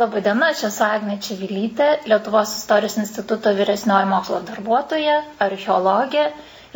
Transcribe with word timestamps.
Labadiena, 0.00 0.46
aš 0.54 0.60
esu 0.70 0.84
Agne 0.86 1.14
Čivilytė, 1.24 1.86
Lietuvos 2.08 2.52
istorijos 2.58 2.94
instituto 3.00 3.50
vyresnioji 3.58 4.06
mokslo 4.12 4.38
darbuotoja, 4.50 5.16
archeologė 5.46 6.22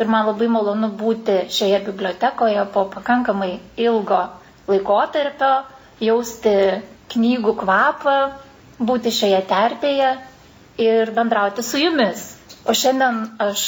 ir 0.03 0.11
man 0.15 0.27
labai 0.27 0.49
malonu 0.55 0.89
būti 0.99 1.37
šioje 1.55 1.79
bibliotekoje 1.87 2.65
po 2.75 2.83
pakankamai 2.95 3.47
ilgo 3.87 4.19
laikotarpio, 4.67 5.49
jausti 6.09 6.53
knygų 7.15 7.55
kvapą, 7.63 8.13
būti 8.91 9.15
šioje 9.21 9.41
terpėje 9.53 10.11
ir 10.85 11.13
bendrauti 11.17 11.65
su 11.71 11.81
jumis. 11.81 12.21
O 12.69 12.77
šiandien 12.83 13.19
aš 13.47 13.65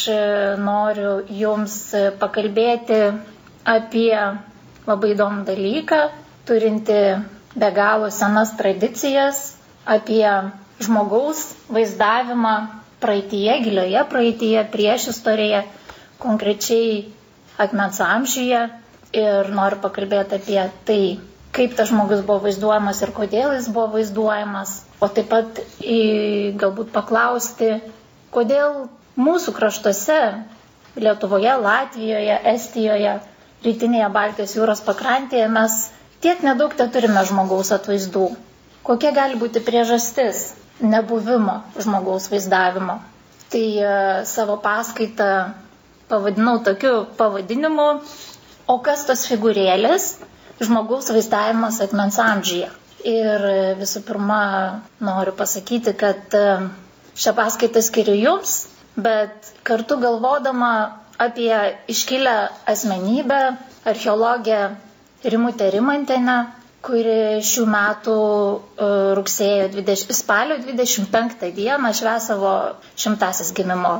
noriu 0.69 1.15
jums 1.41 1.79
pakalbėti 2.21 3.01
apie 3.79 4.13
labai 4.93 5.11
įdomų 5.17 5.41
dalyką, 5.49 6.03
turinti 6.51 7.01
be 7.55 7.69
galo 7.75 8.09
senas 8.13 8.51
tradicijas, 8.59 9.39
apie 9.85 10.27
žmogaus 10.83 11.41
vaizdavimą 11.73 12.53
praeitie, 13.01 13.49
gilioje 13.63 14.03
praeitie, 14.11 14.57
prieš 14.71 15.07
istoriją, 15.13 15.63
konkrečiai 16.21 17.07
akmens 17.65 17.99
amžiuje. 18.03 18.61
Ir 19.19 19.47
noriu 19.57 19.79
pakalbėti 19.81 20.37
apie 20.37 20.59
tai, 20.85 21.01
kaip 21.57 21.71
tas 21.79 21.89
žmogus 21.89 22.19
buvo 22.27 22.43
vaizduojamas 22.45 22.99
ir 23.01 23.11
kodėl 23.15 23.55
jis 23.55 23.69
buvo 23.73 23.87
vaizduojamas, 23.95 24.73
o 25.01 25.07
taip 25.09 25.31
pat 25.31 25.61
į, 25.81 25.97
galbūt 26.61 26.91
paklausti, 26.93 27.71
kodėl 28.35 28.83
mūsų 29.17 29.55
kraštuose, 29.57 30.19
Lietuvoje, 30.99 31.51
Latvijoje, 31.63 32.35
Estijoje, 32.53 33.15
rytinėje 33.65 34.07
Baltijos 34.13 34.53
jūros 34.57 34.81
pakrantėje 34.85 35.47
mes 35.53 35.75
Tiek 36.19 36.41
nedaug 36.43 36.73
te 36.75 36.85
turime 36.91 37.21
žmogaus 37.29 37.69
atvaizdų. 37.75 38.23
Kokia 38.87 39.11
gali 39.15 39.37
būti 39.39 39.61
priežastis 39.63 40.39
nebuvimo 40.93 41.53
žmogaus 41.79 42.25
vaizdavimo? 42.31 42.97
Tai 43.53 43.61
e, 43.83 43.93
savo 44.31 44.57
paskaitą 44.65 45.29
pavadinau 46.11 46.57
tokiu 46.65 47.05
pavadinimu, 47.21 47.87
o 48.69 48.75
kas 48.85 49.05
tos 49.07 49.23
figūrėlės 49.29 50.09
žmogaus 50.67 51.07
vaizdavimas 51.15 51.79
atmens 51.85 52.19
amžyje. 52.25 52.67
Ir 53.07 53.45
e, 53.49 53.55
visų 53.79 54.01
pirma, 54.09 54.41
noriu 55.09 55.31
pasakyti, 55.39 55.93
kad 56.03 56.35
e, 56.35 56.43
šią 57.23 57.33
paskaitą 57.39 57.83
skiriu 57.87 58.17
jums, 58.19 58.57
bet 59.07 59.53
kartu 59.69 59.95
galvodama 60.03 60.73
apie 61.27 61.53
iškilę 61.95 62.35
asmenybę, 62.75 63.39
archeologę 63.93 64.59
Rimutė 65.27 65.65
Rimantenė, 65.73 66.35
kuri 66.87 67.15
šių 67.43 67.63
metų 67.71 68.13
e, 68.15 68.89
rugsėjo 69.19 69.65
20, 69.73 70.13
spalio 70.15 70.55
25 70.63 71.49
dieną 71.57 71.91
šves 71.97 72.29
savo 72.31 72.53
šimtasis 73.03 73.49
gimimo 73.57 73.91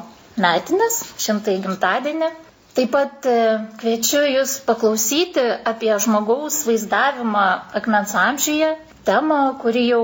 metinės, 0.46 1.02
šimtai 1.26 1.58
gimtadienį. 1.66 2.30
Taip 2.78 2.94
pat 2.94 3.28
e, 3.28 3.36
kviečiu 3.82 4.22
Jūs 4.30 4.54
paklausyti 4.70 5.44
apie 5.74 5.92
žmogaus 6.06 6.62
vaizdavimą 6.70 7.44
akmens 7.82 8.16
amžiuje, 8.24 8.72
temą, 9.10 9.42
kuri 9.64 9.84
jau 9.90 10.04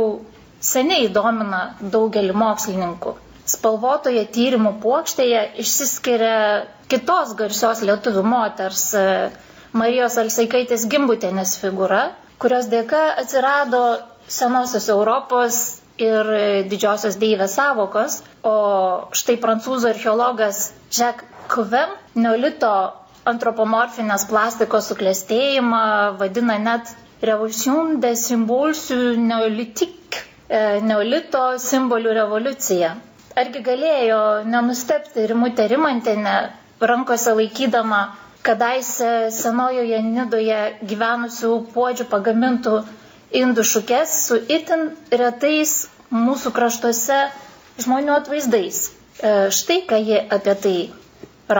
seniai 0.73 1.07
domina 1.19 1.61
daugelį 1.95 2.35
mokslininkų. 2.41 3.15
Spalvotoje 3.55 4.25
tyrimų 4.35 4.75
puokštėje 4.83 5.41
išsiskiria 5.63 6.37
kitos 6.91 7.31
garsios 7.39 7.83
lietuvių 7.87 8.23
moters 8.35 8.83
e, 8.97 9.05
Marijos 9.75 10.15
Alsaikaitės 10.21 10.85
gimbutėnės 10.93 11.57
figūra, 11.61 12.01
kurios 12.39 12.69
dėka 12.73 13.01
atsirado 13.23 13.81
senosios 14.35 14.85
Europos 14.93 15.57
ir 16.05 16.29
didžiosios 16.71 17.17
deivės 17.23 17.55
savokos, 17.59 18.15
o 18.47 18.55
štai 19.21 19.35
prancūzų 19.43 19.89
archeologas 19.93 20.61
Jacques 20.99 21.31
Cuvem 21.53 21.91
neolito 22.23 22.71
antropomorfinės 23.29 24.23
plastikos 24.29 24.87
suklestėjimą 24.91 25.81
vadina 26.21 26.55
net 26.61 26.91
Revolution 27.25 27.99
de 28.03 28.11
Symbolsių 28.21 28.97
neolitik, 29.27 30.17
e, 30.49 30.63
neolito 30.87 31.43
simbolių 31.65 32.15
revoliucija. 32.17 32.89
Argi 33.43 33.61
galėjo 33.67 34.19
nenustepti 34.55 35.25
Rimutė 35.31 35.67
Rimantinė 35.71 36.35
rankose 36.91 37.33
laikydama 37.39 38.01
kadaise 38.47 39.11
senojoje 39.39 39.99
Nidoje 40.05 40.59
gyvenusių 40.91 41.51
puodžių 41.75 42.05
pagamintų 42.13 42.75
indų 43.41 43.63
šukės 43.71 44.13
su 44.27 44.37
itin 44.57 44.83
retais 45.21 45.75
mūsų 46.25 46.51
kraštuose 46.57 47.17
žmonių 47.85 48.13
atvaizdais. 48.19 48.83
E, 49.19 49.33
štai 49.57 49.79
ką 49.89 49.99
jie 50.09 50.21
apie 50.37 50.55
tai 50.65 50.75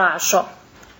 rašo. 0.00 0.44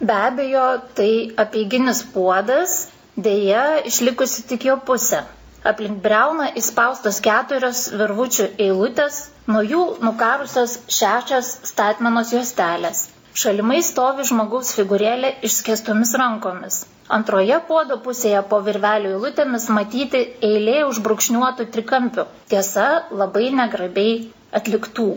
Be 0.00 0.12
abejo, 0.26 0.64
tai 0.98 1.10
apieiginis 1.44 2.02
puodas, 2.12 2.74
dėja 3.16 3.62
išlikusi 3.88 4.44
tik 4.50 4.66
jo 4.68 4.76
pusė. 4.90 5.22
Aplink 5.66 6.02
breuną 6.04 6.50
įspaustos 6.60 7.16
keturios 7.24 7.86
virvučių 8.02 8.50
eilutės, 8.66 9.22
nuo 9.50 9.62
jų 9.66 9.80
nukarusios 10.04 10.76
šešios 10.98 11.48
statmenos 11.72 12.30
juostelės. 12.36 13.06
Šalimai 13.36 13.82
stovi 13.84 14.24
žmogaus 14.28 14.70
figūrėlė 14.78 15.30
išskestomis 15.48 16.12
rankomis. 16.20 16.76
Antroje 17.16 17.58
puodo 17.70 17.98
pusėje 18.06 18.40
po 18.52 18.60
virvelio 18.68 19.10
eilutėmis 19.16 19.66
matyti 19.78 20.22
eilė 20.48 20.76
užbrukšniuotų 20.90 21.66
trikampių. 21.74 22.24
Tiesa, 22.52 22.86
labai 23.22 23.50
negrabiai 23.58 24.14
atliktų. 24.60 25.08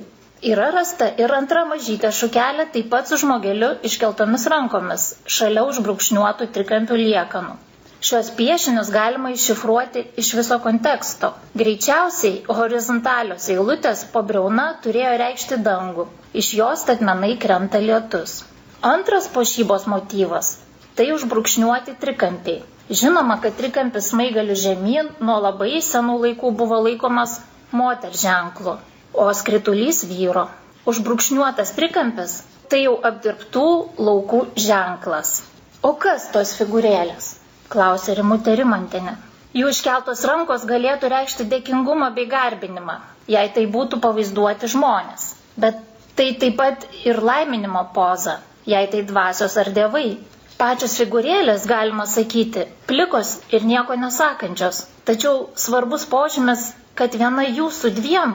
Yra 0.51 0.67
rasta 0.75 1.07
ir 1.23 1.31
antra 1.37 1.63
mažytė 1.71 2.11
šukelė 2.19 2.67
taip 2.75 2.91
pat 2.91 3.07
su 3.11 3.17
žmogeliu 3.23 3.71
iškeltomis 3.91 4.45
rankomis, 4.55 5.07
šalia 5.37 5.63
užbrukšniuotų 5.71 6.49
trikampių 6.59 6.99
liekanų. 7.05 7.57
Šios 7.99 8.29
piešinius 8.35 8.89
galima 8.95 9.29
iššifruoti 9.35 10.05
iš 10.21 10.27
viso 10.33 10.57
konteksto. 10.63 11.33
Greičiausiai 11.61 12.37
horizontalios 12.59 13.47
eilutės 13.51 14.03
po 14.13 14.21
breuna 14.29 14.67
turėjo 14.85 15.17
reikšti 15.21 15.57
dangų, 15.65 16.05
iš 16.41 16.51
jos 16.59 16.85
statmenai 16.85 17.33
krenta 17.45 17.81
lietus. 17.83 18.37
Antras 18.91 19.27
pošybos 19.33 19.83
motyvas- 19.93 20.53
tai 20.99 21.09
užbrukšniuoti 21.15 21.97
trikampiai. 22.05 22.61
Žinoma, 23.01 23.35
kad 23.43 23.57
trikampis 23.59 24.07
maigalių 24.21 24.55
žemyn 24.63 25.11
nuo 25.29 25.35
labai 25.47 25.81
senų 25.89 26.15
laikų 26.23 26.53
buvo 26.61 26.79
laikomas 26.87 27.35
moter 27.81 28.15
ženklu, 28.23 28.77
o 29.13 29.27
skritulys 29.41 29.99
vyro. 30.13 30.45
Užbrukšniuotas 30.93 31.75
trikampis- 31.81 32.39
tai 32.71 32.81
jau 32.85 32.95
apdirbtų 33.11 33.67
laukų 34.09 34.41
ženklas. 34.69 35.35
O 35.83 35.93
kas 36.05 36.31
tos 36.37 36.55
figūrėlės? 36.61 37.38
Klausė 37.73 38.15
Rimutė 38.19 38.55
Rimantinė. 38.61 39.15
Jų 39.57 39.69
iškeltos 39.73 40.23
rankos 40.29 40.65
galėtų 40.69 41.09
reikšti 41.15 41.47
dėkingumą 41.55 42.11
bei 42.17 42.27
garbinimą, 42.29 42.99
jei 43.35 43.49
tai 43.55 43.65
būtų 43.77 43.99
pavaizduoti 44.03 44.69
žmonės. 44.75 45.31
Bet 45.59 45.79
Tai 46.19 46.25
taip 46.39 46.55
pat 46.59 46.81
ir 47.09 47.19
laiminimo 47.27 47.81
poza, 47.95 48.31
jei 48.71 48.87
tai 48.93 49.03
dvasios 49.11 49.53
ar 49.61 49.69
dievai. 49.77 50.07
Pačios 50.61 50.95
figūrėlės, 50.99 51.63
galima 51.71 52.03
sakyti, 52.13 52.65
plikos 52.89 53.29
ir 53.55 53.63
nieko 53.69 53.95
nesakančios. 54.01 54.81
Tačiau 55.09 55.37
svarbus 55.65 56.03
požymis, 56.15 56.65
kad 57.01 57.15
viena 57.21 57.45
jų 57.47 57.69
su 57.77 57.91
dviem, 58.01 58.33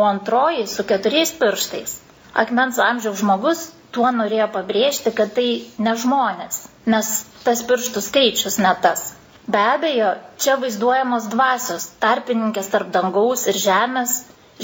o 0.00 0.06
antroji 0.12 0.64
su 0.76 0.86
keturiais 0.92 1.34
pirštais. 1.42 1.98
Akmens 2.44 2.80
amžiaus 2.86 3.20
žmogus 3.20 3.66
tuo 3.96 4.10
norėjo 4.12 4.46
pabrėžti, 4.54 5.12
kad 5.18 5.32
tai 5.36 5.48
ne 5.86 5.94
žmonės, 6.02 6.62
nes 6.94 7.12
tas 7.46 7.62
pirštų 7.70 8.02
skaičius 8.04 8.60
ne 8.62 8.72
tas. 8.84 9.08
Be 9.46 9.60
abejo, 9.62 10.10
čia 10.42 10.56
vaizduojamos 10.62 11.28
dvasios, 11.32 11.84
tarpininkės 12.02 12.70
tarp 12.72 12.90
dangaus 12.94 13.46
ir 13.52 13.58
žemės, 13.64 14.16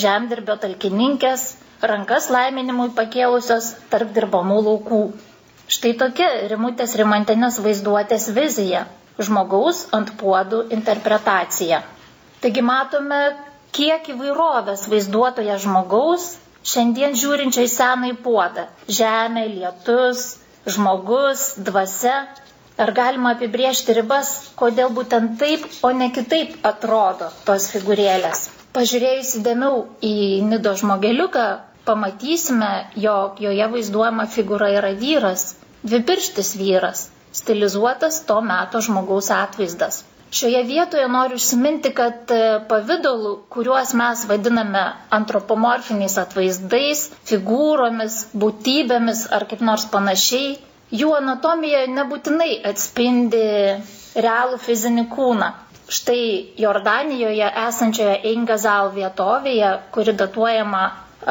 žemdirbio 0.05 0.57
talkininkės, 0.65 1.45
rankas 1.93 2.27
laiminimui 2.35 2.91
pakėlusios 2.97 3.69
tarp 3.93 4.11
dirbamų 4.17 4.59
laukų. 4.69 5.01
Štai 5.73 5.93
tokia 6.03 6.29
rimutės 6.51 6.97
rimantinės 7.01 7.61
vaizduotės 7.65 8.27
vizija- 8.39 8.85
žmogaus 9.29 9.85
ant 9.99 10.11
puodų 10.23 10.65
interpretacija. 10.77 11.81
Taigi 12.43 12.63
matome, 12.73 13.23
kiek 13.79 14.11
įvairovės 14.17 14.89
vaizduotoje 14.93 15.59
žmogaus 15.65 16.27
šiandien 16.71 17.17
žiūrinčio 17.19 17.65
į 17.67 17.71
senąjį 17.75 18.17
puodą- 18.25 18.65
žemė, 18.99 19.45
lietus, 19.57 20.23
žmogus, 20.75 21.43
dvasia. 21.69 22.17
Ar 22.83 22.91
galima 22.97 23.33
apibriežti 23.37 23.95
ribas, 23.99 24.29
kodėl 24.61 24.93
būtent 24.99 25.35
taip, 25.43 25.67
o 25.85 25.91
ne 26.03 26.09
kitaip 26.19 26.55
atrodo 26.71 27.29
tos 27.49 27.67
figūrėlės? 27.75 28.47
Pažiūrėjus 28.79 29.35
įdėmiau 29.41 29.83
į 30.11 30.15
nido 30.53 30.73
žmogeliuką, 30.83 31.45
pamatysime, 31.91 32.71
jog 33.07 33.43
joje 33.45 33.67
vaizduojama 33.75 34.27
figūra 34.37 34.71
yra 34.79 34.95
vyras, 35.03 35.45
dvipirštis 35.85 36.55
vyras, 36.63 37.05
stilizuotas 37.43 38.23
to 38.31 38.41
meto 38.49 38.81
žmogaus 38.87 39.29
atvaizdas. 39.37 40.03
Šioje 40.33 40.63
vietoje 40.65 41.09
noriu 41.13 41.37
užsiminti, 41.37 41.91
kad 41.97 42.31
e, 42.33 42.37
pavydalų, 42.69 43.33
kuriuos 43.53 43.91
mes 44.01 44.23
vadiname 44.31 44.85
antropomorfiniais 45.17 46.15
atvaizdais, 46.23 47.03
figūromis, 47.31 48.17
būtybėmis 48.45 49.27
ar 49.39 49.45
kaip 49.51 49.61
nors 49.69 49.85
panašiai, 49.93 50.55
jų 51.03 51.11
anatomija 51.19 51.83
nebūtinai 51.99 52.49
atspindi 52.73 53.43
realų 54.27 54.57
fizinį 54.65 55.05
kūną. 55.13 55.51
Štai 55.99 56.23
Jordanijoje 56.65 57.49
esančioje 57.67 58.17
Eingazal 58.33 58.89
vietovėje, 58.97 59.75
kuri 59.99 60.15
datuojama 60.23 60.83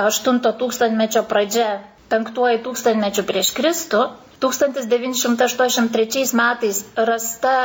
8 0.04 0.42
tūkstantmečio 0.62 1.24
pradžia, 1.34 1.72
5 2.14 2.62
tūkstantmečio 2.68 3.26
prieš 3.32 3.50
Kristų, 3.58 4.04
1983 4.46 6.28
metais 6.44 6.84
rasta 7.10 7.56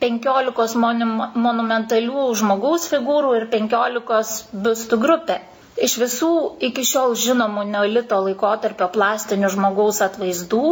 15 0.00 0.76
monumentalių 1.46 2.26
žmogaus 2.40 2.86
figūrų 2.92 3.32
ir 3.38 3.46
15 3.54 4.60
biustų 4.66 4.98
grupė. 5.02 5.36
Iš 5.86 5.94
visų 6.00 6.30
iki 6.68 6.82
šiol 6.84 7.14
žinomų 7.16 7.62
neolito 7.70 8.18
laikotarpio 8.24 8.88
plastinių 8.94 9.50
žmogaus 9.54 10.00
atvaizdų, 10.06 10.62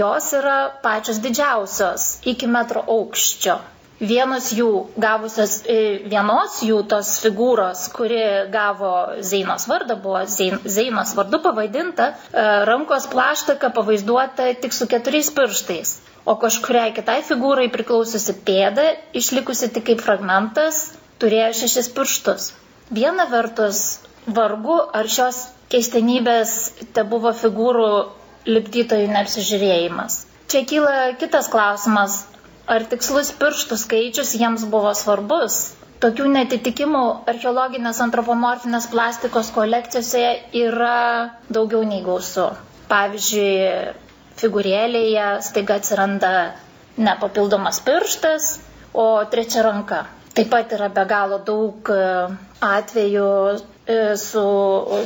jos 0.00 0.28
yra 0.38 0.56
pačios 0.86 1.20
didžiausios 1.26 2.06
iki 2.32 2.48
metro 2.50 2.82
aukščio. 2.96 3.58
Vienos 4.00 4.50
jų 4.52 4.70
gavusios, 5.00 5.54
e, 5.72 5.76
vienos 6.12 6.58
jų 6.66 6.82
tos 6.90 7.14
figūros, 7.22 7.86
kuri 7.96 8.18
gavo 8.52 8.90
Zeinos 9.24 9.64
vardą, 9.70 9.96
buvo 10.06 10.24
Zeinos 10.28 11.14
vardu 11.16 11.40
pavadinta, 11.46 12.10
e, 12.12 12.48
rankos 12.68 13.08
plaštaka 13.14 13.70
pavaizduota 13.78 14.50
tik 14.64 14.76
su 14.76 14.90
keturiais 14.94 15.32
pirštais 15.38 15.96
o 16.26 16.34
kažkuriai 16.42 16.92
kitai 16.96 17.20
figūrai 17.26 17.68
priklausiusi 17.74 18.34
pėda, 18.48 18.86
išlikusi 19.20 19.68
tik 19.76 19.86
kaip 19.90 20.02
fragmentas, 20.06 20.80
turėjo 21.22 21.52
šešis 21.62 21.90
pirštus. 21.98 22.48
Viena 22.98 23.26
vertus, 23.30 23.82
vargu 24.38 24.78
ar 25.00 25.08
šios 25.16 25.38
keistenybės 25.74 26.56
te 26.96 27.04
buvo 27.12 27.32
figūrų 27.42 27.86
lipdytojų 28.56 29.08
neapsižiūrėjimas. 29.14 30.18
Čia 30.50 30.62
kyla 30.70 30.96
kitas 31.22 31.48
klausimas, 31.50 32.20
ar 32.70 32.84
tikslus 32.90 33.32
pirštų 33.40 33.78
skaičius 33.82 34.34
jiems 34.38 34.66
buvo 34.70 34.92
svarbus. 34.98 35.56
Tokių 36.04 36.26
netitikimų 36.34 37.02
archeologinės 37.32 38.02
antropomorfinės 38.04 38.86
plastikos 38.92 39.48
kolekcijose 39.56 40.24
yra 40.62 40.96
daugiau 41.56 41.86
nei 41.88 42.02
gausu. 42.04 42.50
Pavyzdžiui, 42.90 43.94
figūrėlėje 44.40 45.26
staiga 45.46 45.76
atsiranda 45.80 46.30
ne 47.06 47.14
papildomas 47.20 47.80
pirštas, 47.86 48.50
o 48.96 49.06
trečia 49.32 49.62
ranka. 49.66 50.02
Taip 50.36 50.50
pat 50.52 50.72
yra 50.76 50.88
be 50.92 51.02
galo 51.08 51.38
daug 51.48 51.88
e, 51.92 51.98
atvejų 52.66 53.28
e, 53.56 53.96
su 54.20 54.42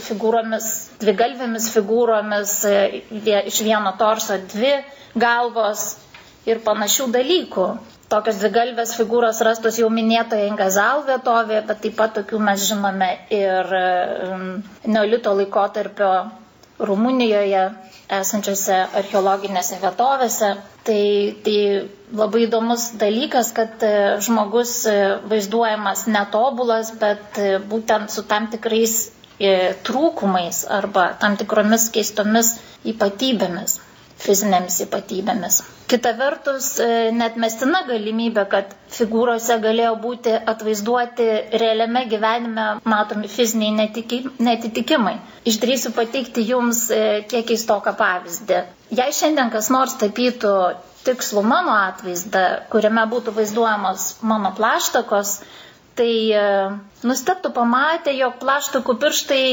figūromis, 0.07 0.67
dvigalvėmis 1.03 1.69
figūromis, 1.75 2.55
e, 2.71 2.81
iš 3.53 3.61
vieno 3.67 3.93
torso 4.01 4.39
dvi 4.55 4.73
galvos 5.25 5.85
ir 6.51 6.63
panašių 6.67 7.07
dalykų. 7.19 7.69
Tokios 8.11 8.41
dvigalvės 8.43 8.97
figūros 8.99 9.39
rastos 9.47 9.79
jau 9.79 9.87
minėtoje 9.95 10.49
Ingazal 10.51 11.05
vietovėje, 11.07 11.63
bet 11.71 11.83
taip 11.85 11.95
pat 12.01 12.17
tokių 12.19 12.41
mes 12.43 12.65
žinome 12.67 13.11
ir 13.39 13.71
Neolito 14.91 15.37
laikotarpio 15.39 16.11
Rumunijoje 16.89 17.63
esančiose 18.19 18.77
archeologinėse 19.01 19.79
vietovėse. 19.83 20.51
Tai, 20.89 21.01
tai 21.47 21.57
labai 22.21 22.45
įdomus 22.47 22.87
dalykas, 23.03 23.51
kad 23.59 23.83
e, 23.87 23.93
žmogus 24.27 24.73
e, 24.91 24.95
vaizduojamas 25.31 26.07
netobulas, 26.11 26.95
bet 27.03 27.39
e, 27.39 27.51
būtent 27.73 28.11
su 28.15 28.27
tam 28.33 28.51
tikrais 28.55 28.99
trūkumais 29.89 30.59
arba 30.79 31.07
tam 31.23 31.33
tikromis 31.41 31.87
keistomis 31.95 32.51
ypatybėmis 32.93 33.79
fizinėmis 34.25 34.77
ypatybėmis. 34.85 35.61
Kita 35.91 36.13
vertus, 36.19 36.67
e, 36.83 36.89
net 37.21 37.39
mestina 37.45 37.81
galimybė, 37.89 38.45
kad 38.53 38.75
figūrose 38.97 39.57
galėjo 39.65 39.95
būti 40.05 40.35
atvaizduoti 40.53 41.27
realiame 41.63 42.05
gyvenime 42.13 42.67
matomi 42.95 43.31
fiziniai 43.33 43.73
netiki, 43.81 44.21
netitikimai. 44.51 45.17
Išdrįsiu 45.53 45.95
pateikti 45.97 46.45
Jums 46.53 46.85
e, 46.95 47.01
kiek 47.33 47.49
keistoką 47.51 47.97
pavyzdį. 47.99 48.61
Jei 49.01 49.11
šiandien 49.21 49.51
kas 49.55 49.71
nors 49.75 49.97
tapytų 50.05 50.55
tikslų 51.07 51.43
mano 51.47 51.75
atvaizdą, 51.89 52.45
kuriame 52.73 53.07
būtų 53.11 53.33
vaizduojamos 53.41 54.07
mano 54.31 54.51
plaštakos, 54.59 55.39
tai 56.01 56.13
e, 56.33 56.43
nusteptų 57.05 57.51
pamatę, 57.57 58.13
jog 58.17 58.39
plaštakų 58.41 58.95
pirštai 59.03 59.45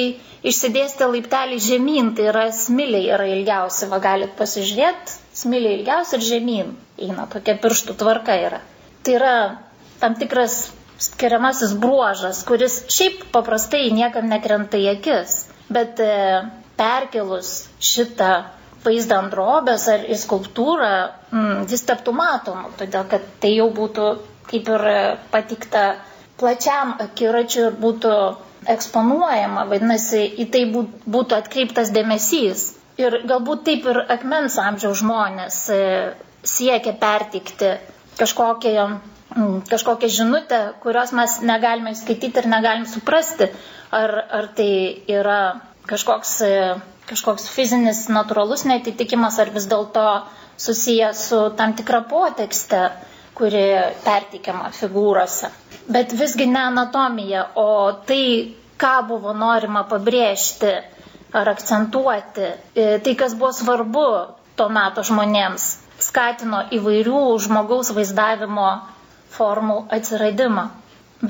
išsidėstę 0.47 1.09
laiptelį 1.11 1.57
žemyn, 1.67 2.13
tai 2.15 2.29
yra 2.31 2.45
smiliai 2.55 3.09
yra 3.17 3.27
ilgiausi, 3.35 3.89
va 3.91 3.99
galit 4.03 4.31
pasižiūrėti, 4.39 5.17
smiliai 5.41 5.75
ilgiausi 5.81 6.15
ir 6.17 6.23
žemyn 6.31 6.71
eina, 7.03 7.27
tokia 7.33 7.57
pirštų 7.65 7.97
tvarka 7.99 8.37
yra. 8.47 8.61
Tai 9.03 9.17
yra 9.19 9.33
tam 10.01 10.15
tikras 10.21 10.55
skiriamasis 11.03 11.75
bruožas, 11.83 12.39
kuris 12.47 12.79
šiaip 12.95 13.27
paprastai 13.35 13.83
niekam 13.93 14.29
nekrenta 14.31 14.79
į 14.81 14.87
akis, 14.95 15.35
bet 15.69 15.99
e, 16.01 16.11
perkelus 16.79 17.51
šitą 17.83 18.31
vaizdą 18.87 19.19
ant 19.19 19.33
drobės 19.35 19.89
ar 19.91 20.07
į 20.07 20.15
skulptūrą, 20.23 20.93
mm, 21.35 21.67
jis 21.73 21.83
taptų 21.89 22.15
matomu, 22.15 22.71
todėl 22.79 23.03
kad 23.11 23.25
tai 23.43 23.51
jau 23.57 23.67
būtų 23.75 24.07
kaip 24.47 24.69
ir 24.71 24.83
patikta 25.33 25.83
plačiam 26.39 26.93
akiračiui 27.01 27.63
ir 27.69 27.75
būtų 27.81 28.11
eksponuojama, 28.73 29.63
vadinasi, 29.69 30.21
į 30.43 30.47
tai 30.53 30.61
būtų 30.73 31.37
atkreiptas 31.37 31.91
dėmesys. 31.95 32.65
Ir 33.01 33.19
galbūt 33.29 33.63
taip 33.67 33.85
ir 33.91 33.99
akmens 34.15 34.57
amžiaus 34.61 34.99
žmonės 35.03 35.57
e, 35.73 35.79
siekia 36.49 36.93
pertikti 36.97 37.75
kažkokią, 38.17 38.85
kažkokią 39.69 40.09
žinutę, 40.17 40.59
kurios 40.81 41.13
mes 41.13 41.35
negalime 41.45 41.93
skaityti 41.99 42.41
ir 42.41 42.49
negalim 42.49 42.87
suprasti, 42.89 43.51
ar, 43.93 44.15
ar 44.39 44.49
tai 44.57 44.69
yra 45.19 45.39
kažkoks, 45.89 46.33
e, 46.49 46.55
kažkoks 47.11 47.45
fizinis, 47.53 48.07
natūralus 48.11 48.65
netitikimas, 48.67 49.37
ar 49.45 49.53
vis 49.53 49.69
dėlto 49.71 50.07
susijęs 50.57 51.21
su 51.29 51.43
tam 51.59 51.77
tikra 51.77 52.01
potekste, 52.09 52.87
kuri 53.37 53.67
perteikiama 54.03 54.73
figūrose 54.73 55.53
bet 55.87 56.11
visgi 56.19 56.45
ne 56.51 56.59
anatomija, 56.67 57.45
o 57.55 57.67
tai, 58.07 58.55
ką 58.81 58.93
buvo 59.09 59.33
norima 59.33 59.83
pabrėžti 59.89 60.71
ar 61.35 61.49
akcentuoti, 61.51 62.49
e, 62.75 62.87
tai, 63.03 63.13
kas 63.19 63.35
buvo 63.39 63.51
svarbu 63.55 64.03
to 64.59 64.67
meto 64.73 65.03
žmonėms, 65.09 65.65
skatino 66.01 66.63
įvairių 66.77 67.21
žmogaus 67.45 67.91
vaizdavimo 67.97 68.67
formų 69.37 69.79
atsiradimą. 69.97 70.67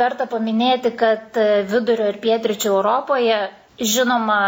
Verta 0.02 0.28
paminėti, 0.34 0.92
kad 1.00 1.38
e, 1.40 1.48
vidurio 1.72 2.10
ir 2.12 2.20
pietričių 2.24 2.74
Europoje 2.74 3.40
žinoma 3.80 4.40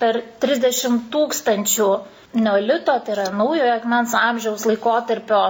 per 0.00 0.20
30 0.44 1.08
tūkstančių 1.12 1.88
neolito, 2.38 2.94
tai 3.04 3.14
yra 3.16 3.28
naujojo 3.34 3.74
akmens 3.74 4.14
amžiaus 4.22 4.64
laikotarpio 4.70 5.42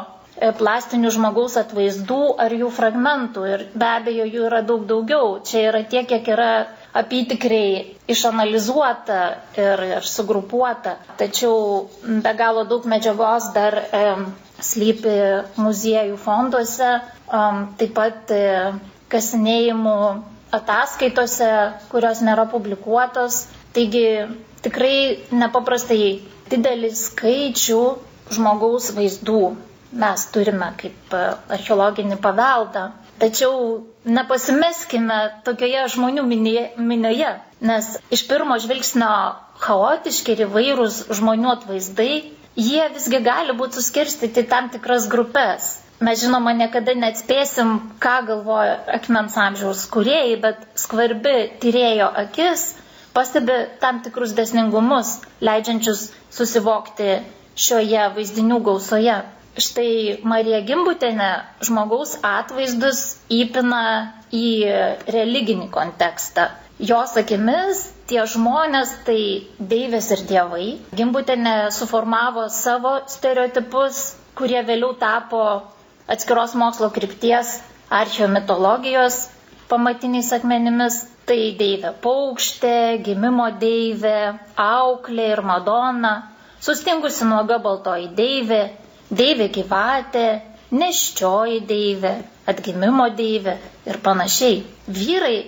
plastinių 0.59 1.11
žmogaus 1.14 1.57
atvaizdų 1.61 2.18
ar 2.45 2.52
jų 2.54 2.68
fragmentų. 2.78 3.45
Ir 3.54 3.64
be 3.83 3.88
abejo, 3.88 4.26
jų 4.35 4.45
yra 4.50 4.61
daug 4.68 4.85
daugiau. 4.90 5.38
Čia 5.49 5.64
yra 5.71 5.80
tiek, 5.90 6.07
kiek 6.11 6.28
yra 6.35 6.50
apytikriai 6.97 7.97
išanalizuota 8.11 9.18
ir, 9.61 9.83
ir 9.99 10.07
sugrupuota. 10.09 10.97
Tačiau 11.21 11.88
be 12.25 12.33
galo 12.38 12.64
daug 12.71 12.87
medžiagos 12.88 13.50
dar 13.57 13.76
e, 13.78 14.02
slypi 14.71 15.16
muziejų 15.61 16.16
fonduose, 16.25 16.90
e, 16.99 17.45
taip 17.83 17.95
pat 17.99 18.33
e, 18.35 18.42
kasinėjimų 19.12 19.97
ataskaitose, 20.59 21.50
kurios 21.92 22.23
nėra 22.25 22.49
publikuotos. 22.54 23.42
Taigi 23.76 24.07
tikrai 24.64 24.97
nepaprastai 25.42 26.02
didelį 26.49 26.90
skaičių 26.97 27.80
žmogaus 28.37 28.90
vaizdų 28.97 29.42
mes 29.92 30.25
turime 30.35 30.71
kaip 30.80 31.14
e, 31.16 31.21
archeologinį 31.57 32.18
paveldą. 32.25 32.83
Tačiau 33.18 33.54
nepasimeskime 34.16 35.18
tokioje 35.47 35.87
žmonių 35.95 36.23
minioje, 36.28 37.30
nes 37.71 37.88
iš 38.14 38.23
pirmo 38.30 38.59
žvilgsnio 38.62 39.11
chaotiški 39.64 40.37
ir 40.37 40.45
įvairūs 40.47 41.00
žmonių 41.18 41.50
atvaizdai, 41.57 42.11
jie 42.59 42.85
visgi 42.95 43.21
gali 43.26 43.57
būti 43.59 43.80
suskirstyti 43.80 44.45
tam 44.52 44.71
tikras 44.75 45.09
grupės. 45.11 45.73
Mes 45.99 46.21
žinoma 46.23 46.52
niekada 46.54 46.95
neatspėsim, 46.95 47.73
ką 47.99 48.16
galvoja 48.28 48.76
akmens 49.00 49.35
amžiaus 49.45 49.80
kuriejai, 49.90 50.37
bet 50.45 50.61
skvarbi 50.78 51.35
tyrėjo 51.64 52.07
akis 52.23 52.68
pastebi 53.16 53.57
tam 53.83 53.99
tikrus 54.04 54.30
desningumus, 54.38 55.16
leidžiančius 55.42 56.04
susivokti 56.38 57.16
šioje 57.59 58.04
vaizdinių 58.14 58.61
gausoje. 58.68 59.16
Štai 59.62 60.20
Marija 60.32 60.60
Gimbutenė 60.68 61.28
žmogaus 61.68 62.16
atvaizdus 62.28 63.00
įpina 63.38 63.82
į 64.34 64.44
religinį 65.14 65.68
kontekstą. 65.76 66.48
Jos 66.90 67.16
akimis 67.20 67.80
tie 68.10 68.22
žmonės 68.34 68.92
tai 69.06 69.20
deivės 69.72 70.10
ir 70.14 70.22
dievai. 70.30 70.66
Gimbutenė 71.00 71.54
suformavo 71.78 72.44
savo 72.56 72.92
stereotipus, 73.14 73.98
kurie 74.38 74.60
vėliau 74.68 74.92
tapo 75.00 75.42
atskiros 76.14 76.54
mokslo 76.62 76.88
krypties 76.94 77.56
archeomitologijos 78.02 79.18
pamatiniais 79.72 80.32
akmenimis. 80.38 81.02
Tai 81.28 81.36
deivė 81.60 81.90
paukštė, 82.04 82.76
gimimo 83.04 83.50
deivė, 83.60 84.14
auklė 84.66 85.26
ir 85.34 85.42
madona, 85.44 86.12
sustingusi 86.64 87.26
nuoga 87.28 87.58
baltoji 87.66 88.06
deivė, 88.20 88.60
deivė 89.10 89.48
gyvatė, 89.56 90.24
neščioji 90.70 91.60
deivė, 91.68 92.12
atgimimo 92.52 93.08
deivė 93.18 93.54
ir 93.88 93.98
panašiai. 94.04 94.58
Vyrai 94.98 95.36
e, 95.38 95.46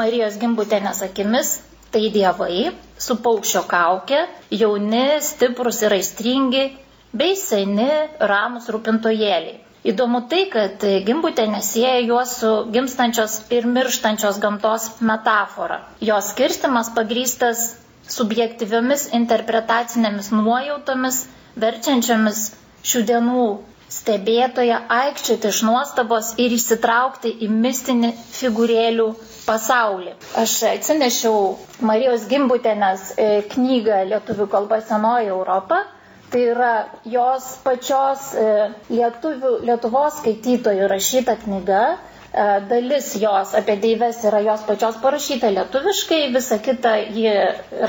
Marijos 0.00 0.36
gimbutėnės 0.42 1.02
akimis 1.06 1.56
tai 1.94 2.04
dievai 2.14 2.70
su 3.06 3.16
paukščio 3.24 3.62
kaukė, 3.70 4.20
jauni, 4.50 5.04
stiprus 5.22 5.82
ir 5.86 5.94
aistringi, 5.98 6.64
bei 7.16 7.36
seni, 7.40 7.88
ramus 8.32 8.68
rūpintojėliai. 8.74 9.62
Įdomu 9.86 10.24
tai, 10.30 10.40
kad 10.50 10.82
gimbutė 11.06 11.44
nesieja 11.50 12.00
juos 12.02 12.32
su 12.40 12.48
gimstančios 12.74 13.36
ir 13.54 13.68
mirštančios 13.70 14.40
gamtos 14.42 14.88
metafora. 15.10 15.76
Jos 16.02 16.32
skirstimas 16.32 16.90
pagrystas 16.96 17.62
subjektyviomis 18.10 19.06
interpretacinėmis 19.20 20.32
nuojautomis, 20.34 21.20
verčiančiamis 21.62 22.42
šių 22.90 23.02
dienų 23.10 23.46
stebėtoje 23.96 24.76
aikčioti 24.98 25.50
iš 25.54 25.60
nuostabos 25.68 26.32
ir 26.42 26.54
įsitraukti 26.58 27.32
į 27.46 27.50
mistinį 27.66 28.10
figūrėlių 28.38 29.08
pasaulį. 29.46 30.16
Aš 30.42 30.56
atsinešiau 30.72 31.42
Marijos 31.90 32.26
Gimbutėnės 32.32 33.12
e, 33.14 33.28
knygą 33.54 34.02
Lietuvių 34.12 34.48
kalba 34.56 34.80
Senoji 34.90 35.30
Europa 35.36 35.84
Tai 36.30 36.40
yra 36.42 36.70
jos 37.06 37.44
pačios 37.62 38.22
e, 38.34 38.46
lietuvių, 38.90 39.50
Lietuvos 39.68 40.16
skaitytojų 40.20 40.88
rašyta 40.92 41.36
knyga. 41.44 41.82
E, 42.36 42.44
dalis 42.68 43.06
jos 43.16 43.54
apie 43.56 43.74
deives 43.80 44.18
yra 44.28 44.42
jos 44.44 44.60
pačios 44.68 44.96
parašyta 45.00 45.48
lietuviškai, 45.56 46.18
visa 46.34 46.58
kita 46.66 46.90
ji 47.16 47.30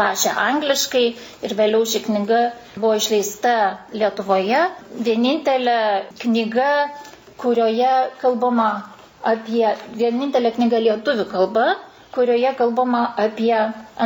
rašė 0.02 0.32
angliškai 0.44 1.02
ir 1.48 1.56
vėliau 1.60 1.84
ši 1.94 2.00
knyga 2.06 2.38
buvo 2.78 2.94
išleista 3.00 3.56
Lietuvoje. 3.92 4.62
Vienintelė 5.08 5.76
knyga, 6.24 6.70
kurioje 7.44 7.92
kalbama 8.24 8.70
apie, 9.34 9.66
vienintelė 10.00 10.54
knyga 10.60 10.80
lietuvių 10.86 11.28
kalba, 11.34 11.68
kurioje 12.16 12.56
kalbama 12.62 13.04
apie 13.26 13.52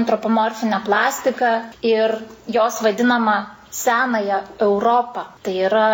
antropomorfinę 0.02 0.82
plastiką 0.90 1.52
ir 1.94 2.16
jos 2.58 2.82
vadinama 2.88 3.38
senąją 3.84 4.42
Europą. 4.72 5.28
Tai 5.46 5.56
yra 5.70 5.88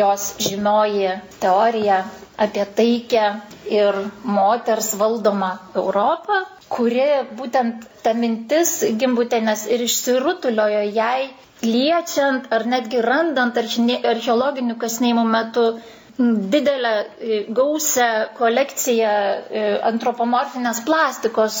jos 0.00 0.30
žymioji 0.48 1.12
teorija 1.44 2.00
apie 2.40 2.64
taikę 2.78 3.24
ir 3.70 3.98
moters 4.24 4.92
valdomą 5.00 5.50
Europą, 5.76 6.40
kuri 6.72 7.04
būtent 7.38 7.86
ta 8.02 8.14
mintis 8.16 8.72
gimbutėnės 9.02 9.66
ir 9.74 9.84
išsirutuliojo 9.86 10.84
jai 10.96 11.28
liečiant 11.62 12.48
ar 12.56 12.64
netgi 12.66 13.02
randant 13.04 13.58
archeologinių 13.62 14.78
kasnėjimų 14.84 15.24
metu 15.34 15.66
didelę 16.18 16.92
gausią 17.58 18.08
kolekciją 18.38 19.10
e, 19.10 19.62
antropomorfinės 19.92 20.82
plastikos 20.88 21.60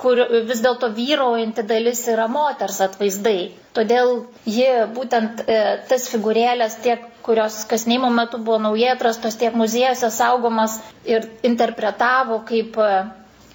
kur 0.00 0.20
vis 0.48 0.60
dėlto 0.64 0.88
vyraujanti 0.96 1.62
dalis 1.70 2.00
yra 2.10 2.26
moters 2.30 2.80
atvaizdai. 2.86 3.52
Todėl 3.78 4.10
ji 4.56 4.66
būtent 4.96 5.42
e, 5.46 5.58
tas 5.90 6.08
figūrėlės 6.12 6.78
tiek 6.84 7.04
kurios 7.26 7.60
kasnėjimo 7.70 8.10
metu 8.14 8.38
buvo 8.46 8.58
naujai 8.66 8.90
atrastos 8.94 9.38
tiek 9.40 9.54
muziejose 9.58 10.10
saugomas 10.16 10.78
ir 11.08 11.28
interpretavo 11.50 12.40
kaip 12.50 12.78
e, 12.84 12.90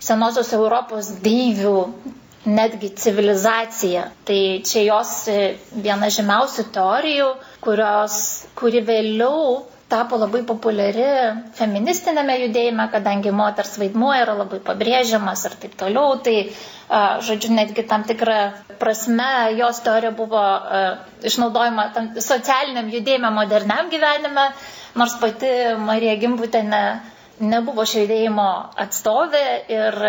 senosios 0.10 0.51
Europos 0.58 1.12
deivių 1.27 1.75
netgi 2.50 2.89
civilizacija. 2.96 4.05
Tai 4.25 4.39
čia 4.65 4.86
jos 4.88 5.12
e, 5.31 5.38
viena 5.86 6.10
žymiausių 6.15 6.65
teorijų, 6.77 7.29
kurios, 7.65 8.19
kuri 8.60 8.81
vėliau 8.88 9.60
tapo 9.89 10.17
labai 10.22 10.41
populiari 10.48 11.05
feministinėme 11.58 12.36
judėjime, 12.43 12.86
kadangi 12.93 13.34
moters 13.36 13.74
vaidmuo 13.81 14.12
yra 14.15 14.36
labai 14.38 14.60
pabrėžiamas 14.69 15.46
ir 15.50 15.55
taip 15.63 15.75
toliau. 15.79 16.19
Tai, 16.25 16.36
žodžiu, 17.27 17.51
netgi 17.58 17.86
tam 17.89 18.05
tikrą 18.10 18.38
prasme 18.81 19.29
jos 19.58 19.81
teorija 19.86 20.13
buvo 20.19 20.43
išnaudojama 21.31 21.88
tam 21.98 22.12
socialiniam 22.22 22.89
judėjime, 22.93 23.34
moderniam 23.39 23.89
gyvenime, 23.93 24.50
nors 25.00 25.17
pati 25.22 25.51
Marija 25.89 26.15
Gimbutenė 26.22 26.84
nebuvo 27.39 27.86
šio 27.88 28.05
judėjimo 28.05 28.50
atstovė 28.86 29.46
ir 29.72 30.00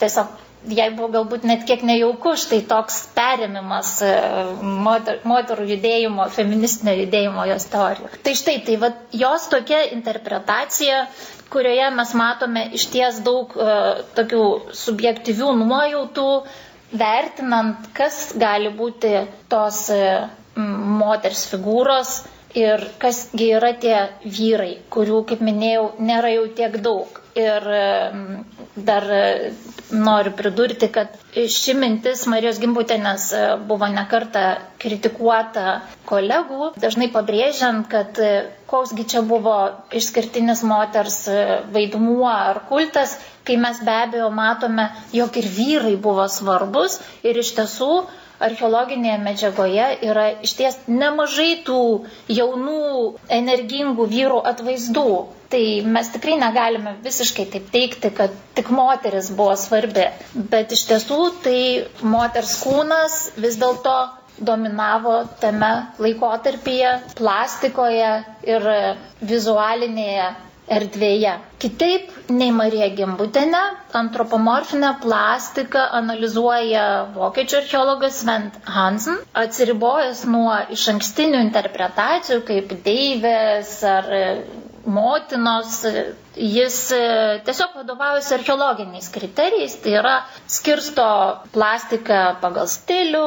tiesiog 0.00 0.43
jai 0.72 0.88
buvo 0.96 1.08
galbūt 1.14 1.44
net 1.48 1.64
kiek 1.68 1.82
nejauku 1.86 2.32
štai 2.40 2.60
toks 2.70 3.00
perėmimas 3.16 3.90
e, 4.06 4.10
moter, 4.86 5.18
moterų 5.28 5.66
judėjimo, 5.74 6.26
feministinio 6.34 6.94
judėjimo 7.02 7.44
jos 7.50 7.66
teorijų. 7.72 8.10
Tai 8.26 8.34
štai, 8.40 8.54
tai 8.66 8.76
va, 8.84 8.90
jos 9.24 9.48
tokia 9.52 9.82
interpretacija, 9.96 11.02
kurioje 11.52 11.88
mes 11.94 12.14
matome 12.18 12.66
iš 12.74 12.86
ties 12.90 13.20
daug 13.26 13.52
uh, 13.60 14.00
tokių 14.16 14.44
subjektyvių 14.74 15.50
nuojautų, 15.60 16.24
vertinant, 16.98 17.84
kas 17.94 18.32
gali 18.40 18.72
būti 18.74 19.12
tos 19.52 19.84
uh, 19.94 20.24
moters 21.04 21.44
figūros 21.52 22.16
ir 22.58 22.82
kasgi 23.02 23.52
yra 23.58 23.70
tie 23.82 24.00
vyrai, 24.24 24.72
kurių, 24.94 25.22
kaip 25.30 25.44
minėjau, 25.46 25.86
nėra 26.10 26.34
jau 26.36 26.48
tiek 26.58 26.80
daug. 26.82 27.23
Ir 27.34 27.64
dar 28.76 29.02
e, 29.10 29.52
noriu 29.90 30.32
pridurti, 30.38 30.88
kad 30.94 31.14
ši 31.34 31.74
mintis 31.78 32.24
Marijos 32.30 32.60
Gimbutėnės 32.62 33.24
e, 33.34 33.40
buvo 33.70 33.88
nekarta 33.90 34.42
kritikuota 34.82 35.80
kolegų, 36.10 36.72
dažnai 36.84 37.08
pabrėžiant, 37.14 37.86
kad 37.90 38.18
e, 38.22 38.30
koksgi 38.70 39.06
čia 39.14 39.22
buvo 39.26 39.56
išskirtinis 40.00 40.62
moters 40.66 41.18
vaidmuo 41.74 42.26
ar 42.30 42.62
kultas, 42.70 43.16
kai 43.46 43.58
mes 43.66 43.82
be 43.86 43.94
abejo 44.04 44.30
matome, 44.34 44.88
jog 45.14 45.34
ir 45.42 45.50
vyrai 45.58 45.94
buvo 46.08 46.26
svarbus 46.38 47.00
ir 47.22 47.38
iš 47.42 47.54
tiesų 47.58 47.90
archeologinėje 48.48 49.18
medžiagoje 49.24 49.86
yra 50.10 50.24
išties 50.48 50.76
nemažai 51.02 51.50
tų 51.68 51.78
jaunų, 52.38 52.76
energingų 53.38 54.06
vyrų 54.14 54.40
atvaizdų. 54.52 55.06
Tai 55.54 55.62
mes 55.96 56.08
tikrai 56.14 56.34
negalime 56.40 56.96
visiškai 57.04 57.46
taip 57.54 57.68
teikti, 57.74 58.10
kad 58.20 58.32
tik 58.58 58.72
moteris 58.74 59.28
buvo 59.38 59.54
svarbi, 59.60 60.08
bet 60.54 60.72
iš 60.74 60.82
tiesų 60.90 61.20
tai 61.44 61.58
moters 62.16 62.56
kūnas 62.64 63.18
vis 63.44 63.60
dėlto 63.62 63.94
dominavo 64.50 65.20
tame 65.44 65.70
laikotarpyje, 66.02 66.96
plastikoje 67.20 68.08
ir 68.50 68.66
vizualinėje 69.30 70.32
erdvėje. 70.72 71.32
Kitaip 71.62 72.12
nei 72.32 72.50
Marija 72.58 72.88
Gimbutenė, 72.98 73.60
antropomorfinę 74.00 74.90
plastiką 75.02 75.82
analizuoja 76.00 76.84
vokiečių 77.16 77.58
archeologas 77.60 78.20
Svent 78.22 78.56
Hansen, 78.76 79.18
atsiribojęs 79.44 80.24
nuo 80.34 80.56
iš 80.78 80.86
ankstinių 80.94 81.42
interpretacijų 81.48 82.40
kaip 82.52 82.74
deivės 82.88 83.74
ar 83.96 84.10
motinos, 84.98 85.80
jis 86.36 86.76
e, 86.92 87.00
tiesiog 87.46 87.74
vadovaujasi 87.78 88.34
archeologiniais 88.34 89.08
kriterijais, 89.14 89.76
tai 89.82 89.92
yra 90.00 90.14
skirsto 90.50 91.04
plastiką 91.54 92.20
pagal 92.42 92.66
stilių, 92.72 93.22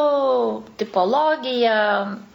tipologiją, 0.81 1.77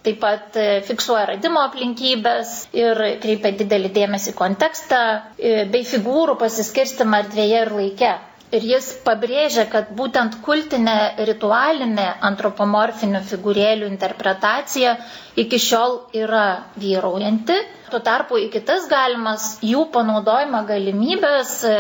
taip 0.07 0.21
pat 0.23 0.57
e, 0.57 0.67
fiksuoja 0.89 1.27
radimo 1.35 1.61
aplinkybės 1.67 2.55
ir 2.77 3.03
kreipia 3.25 3.53
didelį 3.61 3.93
dėmesį 3.99 4.35
kontekstą 4.41 5.03
e, 5.37 5.65
bei 5.75 5.85
figūrų 5.93 6.39
pasiskirstimą 6.41 7.23
erdvėje 7.27 7.65
ir 7.67 7.75
laike. 7.81 8.15
Ir 8.53 8.65
jis 8.69 8.91
pabrėžia, 9.05 9.63
kad 9.73 9.95
būtent 9.97 10.35
kultinė 10.45 10.97
ritualinė 11.25 12.11
antropomorfinių 12.29 13.23
figūrėlių 13.31 13.87
interpretacija 13.89 14.97
iki 15.41 15.57
šiol 15.69 15.95
yra 16.21 16.43
vyraujanti 16.77 17.57
Tuo 17.93 17.99
tarpu 18.01 18.39
į 18.41 18.47
kitas 18.53 18.87
galimas 18.89 19.43
jų 19.69 19.83
panaudojimo 19.95 20.63
galimybės, 20.71 21.51
e, 21.69 21.73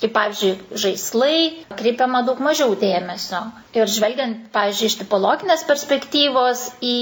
kaip 0.00 0.12
pavyzdžiui, 0.14 0.52
žaislai, 0.84 1.40
kreipiama 1.80 2.22
daug 2.28 2.40
mažiau 2.46 2.72
dėmesio. 2.84 3.42
Ir 3.76 3.90
žvelgiant, 3.96 4.38
pavyzdžiui, 4.54 4.88
iš 4.92 4.96
tipologinės 5.02 5.66
perspektyvos 5.72 6.62
į 6.92 6.94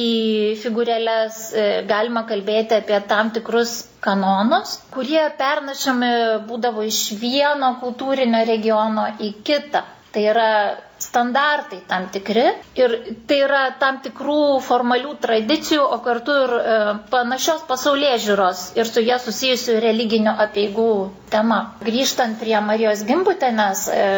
figūrėlės, 0.65 1.38
e, 1.55 1.69
galima 1.93 2.25
kalbėti 2.33 2.81
apie 2.81 2.99
tam 3.15 3.31
tikrus 3.38 3.77
kanonus, 4.09 4.75
kurie 4.97 5.23
pernašami 5.45 6.11
būdavo 6.50 6.83
iš 6.91 7.00
vieno 7.23 7.71
kultūrinio 7.85 8.43
regiono 8.50 9.07
į 9.29 9.33
kitą. 9.50 9.85
Tai 10.12 10.23
yra 10.33 10.50
standartai 10.99 11.79
tam 11.91 12.07
tikri 12.12 12.45
ir 12.83 12.95
tai 13.31 13.37
yra 13.47 13.61
tam 13.83 13.99
tikrų 14.07 14.37
formalių 14.69 15.12
tradicijų, 15.25 15.83
o 15.85 15.99
kartu 16.07 16.37
ir 16.45 16.55
e, 16.59 16.77
panašios 17.12 17.67
pasaulyje 17.69 18.15
žiūros 18.27 18.62
ir 18.81 18.88
su 18.88 19.05
jie 19.05 19.19
susijusių 19.27 19.77
religinių 19.85 20.35
apieigų 20.47 20.88
tema. 21.35 21.61
Grįžtant 21.88 22.41
prie 22.41 22.57
Marijos 22.71 23.05
Gimbutėnės, 23.11 23.85
e, 23.93 24.09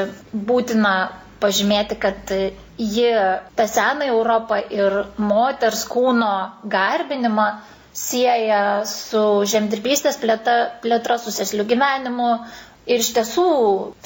būtina 0.52 0.94
pažymėti, 1.42 1.96
kad 2.06 2.32
ji 2.80 3.10
tą 3.58 3.66
seną 3.68 4.08
Europą 4.14 4.60
ir 4.72 4.96
moters 5.20 5.84
kūno 5.90 6.32
garbinimą 6.76 7.46
sieja 8.00 8.62
su 8.86 9.22
žemdirbystės 9.52 10.18
plėtra, 10.22 10.56
plėtra 10.84 11.16
su 11.18 11.32
seslių 11.34 11.64
gyvenimu, 11.72 12.28
Ir 12.90 12.98
iš 13.04 13.08
tiesų 13.14 13.42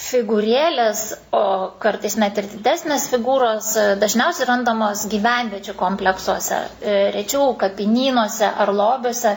figūrėlės, 0.06 1.02
o 1.36 1.42
kartais 1.84 2.16
net 2.20 2.36
ir 2.42 2.48
didesnės 2.54 3.06
figūros 3.12 3.68
e, 3.80 3.84
dažniausiai 4.02 4.48
randamos 4.50 5.04
gyvenviečių 5.14 5.74
kompleksuose, 5.82 6.58
e, 6.84 6.96
rečiau 7.14 7.54
kapinynuose 7.62 8.50
ar 8.64 8.72
lobiuose, 8.80 9.32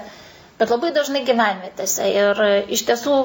bet 0.59 0.73
labai 0.73 0.89
dažnai 0.97 1.21
gyvenvietėse. 1.29 2.09
Ir 2.23 2.43
e, 2.47 2.49
iš 2.77 2.83
tiesų 2.89 3.15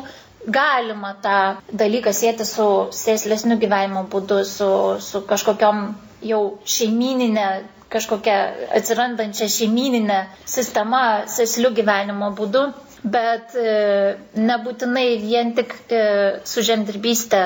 galima 0.59 1.11
tą 1.27 1.35
dalyką 1.83 2.15
sėti 2.21 2.47
su 2.53 2.69
sėslesniu 3.01 3.59
gyvenimo 3.65 4.05
būdu, 4.15 4.39
su, 4.53 4.71
su 5.09 5.25
kažkokiam 5.33 5.83
jau 6.31 6.43
šeimininė 6.77 7.49
kažkokia 7.93 8.37
atsirandančia 8.79 9.51
šeimininė 9.53 10.21
sistema, 10.49 11.03
sėsliu 11.35 11.75
gyvenimo 11.77 12.31
būdu 12.39 12.63
bet 13.05 13.55
e, 13.59 14.17
nebūtinai 14.39 15.07
vien 15.23 15.51
tik 15.57 15.73
e, 15.91 16.01
su 16.47 16.63
žemdirbystė 16.67 17.41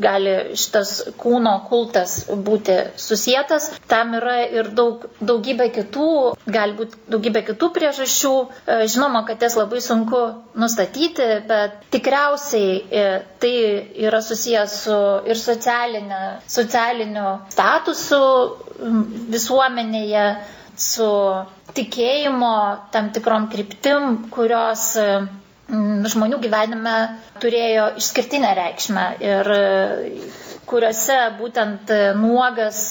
gali 0.00 0.32
šitas 0.58 0.92
kūno 1.20 1.52
kultas 1.68 2.14
būti 2.46 2.76
susijęs. 3.00 3.68
Tam 3.90 4.14
yra 4.18 4.38
ir 4.48 4.70
daug, 4.78 5.04
daugybė 5.20 5.66
kitų, 5.76 6.06
galbūt 6.56 6.96
daugybė 7.12 7.44
kitų 7.50 7.70
priežasčių. 7.76 8.32
E, 8.64 8.78
žinoma, 8.92 9.24
kad 9.28 9.42
jas 9.44 9.56
labai 9.60 9.82
sunku 9.84 10.22
nustatyti, 10.58 11.28
bet 11.50 11.76
tikriausiai 11.92 12.80
tai 13.42 13.52
yra 14.06 14.20
susijęs 14.24 14.78
su 14.86 14.96
ir 15.28 15.38
socialiniu 15.40 17.28
statusu 17.52 18.22
visuomenėje 19.32 20.26
su 20.82 21.08
tikėjimo 21.78 22.50
tam 22.94 23.10
tikrom 23.16 23.48
kryptim, 23.52 24.16
kurios 24.34 24.84
mm, 25.00 26.06
žmonių 26.12 26.38
gyvenime 26.44 26.94
turėjo 27.42 27.88
išskirtinę 28.02 28.52
reikšmę 28.58 29.06
ir 29.24 29.52
kuriuose 30.72 31.18
būtent 31.40 31.90
nuogas, 32.20 32.82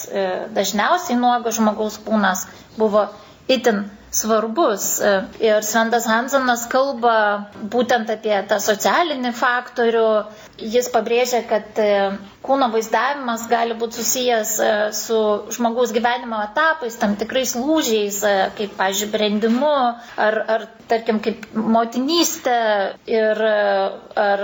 dažniausiai 0.57 1.17
nuogas 1.21 1.57
žmogaus 1.57 1.97
kūnas 2.05 2.45
buvo 2.77 3.07
itin 3.51 3.85
svarbus. 4.12 4.88
Ir 5.39 5.63
Svendas 5.63 6.08
Hansenas 6.12 6.65
kalba 6.72 7.15
būtent 7.75 8.12
apie 8.15 8.36
tą 8.51 8.60
socialinį 8.63 9.34
faktorių. 9.41 10.08
Jis 10.62 10.91
pabrėžia, 10.94 11.41
kad 11.50 11.80
kūno 12.46 12.68
vaizdavimas 12.74 13.44
gali 13.51 13.75
būti 13.77 14.00
susijęs 14.01 14.51
e, 14.65 14.70
su 14.98 15.18
žmogaus 15.56 15.91
gyvenimo 15.94 16.39
etapais, 16.44 16.98
tam 17.01 17.13
tikrais 17.20 17.53
lūžiais, 17.58 18.18
e, 18.25 18.34
kaip, 18.58 18.74
pažiūrėjau, 18.80 19.12
brendimu, 19.13 19.70
ar, 20.25 20.38
ar, 20.56 20.65
tarkim, 20.89 21.20
kaip 21.24 21.46
motinystė 21.56 22.56
ir 23.12 23.41
e, 23.46 23.53
ar 24.25 24.44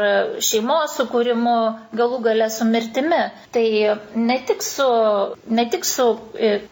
šeimos 0.50 0.96
sukūrimu, 1.00 1.56
galų 1.98 2.22
gale 2.28 2.50
su 2.54 2.68
mirtimi. 2.70 3.22
Tai 3.56 3.66
ne 4.30 4.38
tik 4.48 4.64
su, 4.66 4.88
ne 5.58 5.68
tik 5.74 5.86
su 5.88 6.08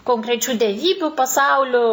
konkrečių 0.07 0.57
dėvybių 0.61 1.11
pasauliu 1.17 1.85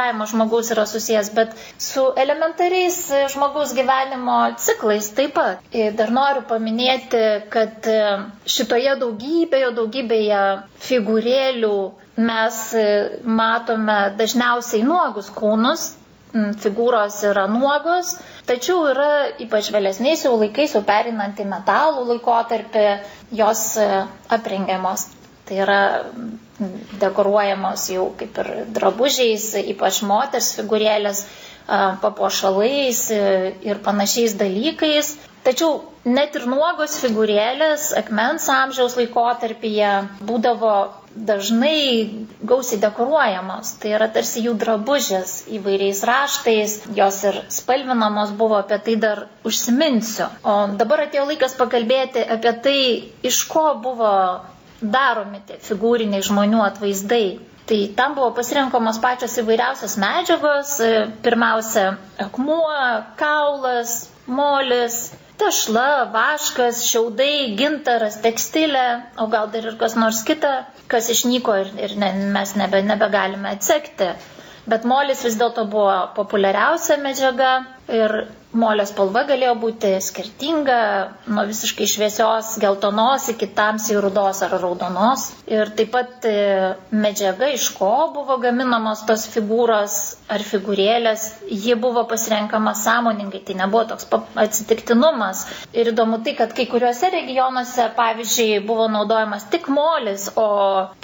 vaizdavimo 0.00 0.26
žmogaus 0.26 0.70
yra 0.72 0.84
susijęs, 0.86 1.28
bet 1.34 1.50
su 1.78 2.02
elementariais 2.16 2.96
žmogaus 3.32 3.74
gyvenimo 3.76 4.36
ciklais 4.58 5.08
taip 5.14 5.34
pat. 5.36 5.58
Dar 5.98 6.10
noriu 6.16 6.42
paminėti, 6.48 7.20
kad 7.52 7.86
šitoje 8.54 8.94
daugybėje, 9.02 9.70
daugybėje 9.76 10.40
figūrėlių 10.86 11.74
mes 12.30 12.58
e, 12.76 12.86
matome 13.24 13.98
dažniausiai 14.18 14.82
nuogus 14.84 15.30
kūnus, 15.36 15.84
figūros 16.62 17.16
yra 17.26 17.46
nuogos, 17.50 18.10
tačiau 18.46 18.82
yra 18.92 19.06
ypač 19.42 19.70
vėlesniais 19.74 20.26
jau 20.26 20.34
laikais, 20.38 20.74
jau 20.76 20.82
perinant 20.86 21.38
į 21.42 21.46
metalų 21.52 22.04
laikotarpį, 22.12 22.84
jos 23.40 23.64
e, 23.82 23.88
aprengiamos. 24.36 25.08
Tai 25.50 25.60
yra 25.66 25.80
dekoruojamos 27.02 27.86
jau 27.90 28.04
kaip 28.20 28.36
ir 28.44 28.50
drabužiais, 28.76 29.46
ypač 29.74 30.02
moters 30.06 30.52
figūrėlės, 30.58 31.24
papuošalais 32.02 33.00
e, 33.14 33.18
ir 33.66 33.80
panašiais 33.84 34.34
dalykais. 34.38 35.12
Tačiau 35.44 35.80
net 36.04 36.34
ir 36.36 36.44
nuogos 36.50 36.98
figūrėlės 37.00 37.90
akmens 37.96 38.48
amžiaus 38.52 38.96
laikotarpyje 38.98 39.92
būdavo 40.28 40.72
dažnai 41.30 42.26
gausiai 42.50 42.80
dekoruojamos. 42.82 43.72
Tai 43.82 43.94
yra 43.96 44.10
tarsi 44.14 44.44
jų 44.44 44.54
drabužės 44.60 45.32
įvairiais 45.58 46.02
raštais, 46.10 46.76
jos 46.98 47.22
ir 47.30 47.40
spalvinamos 47.56 48.34
buvo, 48.38 48.60
apie 48.60 48.78
tai 48.86 48.96
dar 49.06 49.24
užsiminsiu. 49.48 50.28
O 50.44 50.56
dabar 50.82 51.06
atėjo 51.06 51.26
laikas 51.32 51.56
pakalbėti 51.58 52.22
apie 52.36 52.54
tai, 52.66 52.78
iš 53.32 53.42
ko 53.50 53.70
buvo 53.82 54.12
daromi 54.82 55.40
tie 55.46 55.58
figūriniai 55.62 56.24
žmonių 56.24 56.60
atvaizdai. 56.66 57.24
Tai 57.70 57.78
tam 57.98 58.16
buvo 58.16 58.32
pasirinkamos 58.34 58.98
pačios 59.02 59.36
įvairiausios 59.42 59.96
medžiagos. 60.02 60.72
Pirmiausia, 61.22 61.92
akmuo, 62.24 62.72
kaulas, 63.20 63.92
molis, 64.26 64.96
tešla, 65.40 66.10
vaškas, 66.12 66.82
šiaudai, 66.88 67.54
gintaras, 67.60 68.18
tekstilė, 68.24 68.86
o 69.22 69.28
gal 69.32 69.48
dar 69.54 69.70
ir 69.70 69.78
kas 69.80 69.94
nors 69.96 70.24
kita, 70.26 70.50
kas 70.90 71.08
išnyko 71.14 71.54
ir, 71.62 71.70
ir 71.86 71.94
ne, 72.00 72.10
mes 72.34 72.56
nebe, 72.58 72.82
nebegalime 72.84 73.54
atsekti. 73.54 74.10
Bet 74.70 74.84
molis 74.84 75.22
vis 75.24 75.38
dėlto 75.40 75.64
buvo 75.70 75.94
populiariausia 76.18 76.98
medžiaga 77.00 77.52
ir 77.88 78.16
molio 78.58 78.84
spalva 78.88 79.22
galėjo 79.28 79.52
būti 79.62 79.90
skirtinga, 80.02 80.78
nuo 81.30 81.44
visiškai 81.48 81.86
šviesios 81.92 82.48
geltonos 82.62 83.28
iki 83.32 83.46
tamsiai 83.54 84.00
rudos 84.02 84.40
ar 84.46 84.54
raudonos. 84.58 85.28
Ir 85.50 85.70
taip 85.78 85.92
pat 85.94 86.26
e, 86.30 86.34
medžiaga, 87.04 87.50
iš 87.54 87.68
ko 87.78 87.90
buvo 88.14 88.38
gaminamos 88.42 89.04
tos 89.08 89.28
figūros 89.30 89.96
ar 90.36 90.44
figūrėlės, 90.46 91.28
ji 91.50 91.78
buvo 91.84 92.04
pasirenkama 92.10 92.74
sąmoningai, 92.78 93.42
tai 93.46 93.58
nebuvo 93.62 93.84
toks 93.92 94.10
atsitiktinumas. 94.46 95.46
Ir 95.74 95.92
įdomu 95.94 96.20
tai, 96.26 96.34
kad 96.42 96.54
kai 96.56 96.66
kuriuose 96.70 97.12
regionuose, 97.14 97.90
pavyzdžiui, 97.98 98.60
buvo 98.66 98.90
naudojamas 98.90 99.46
tik 99.54 99.70
molis, 99.70 100.28
o 100.34 100.48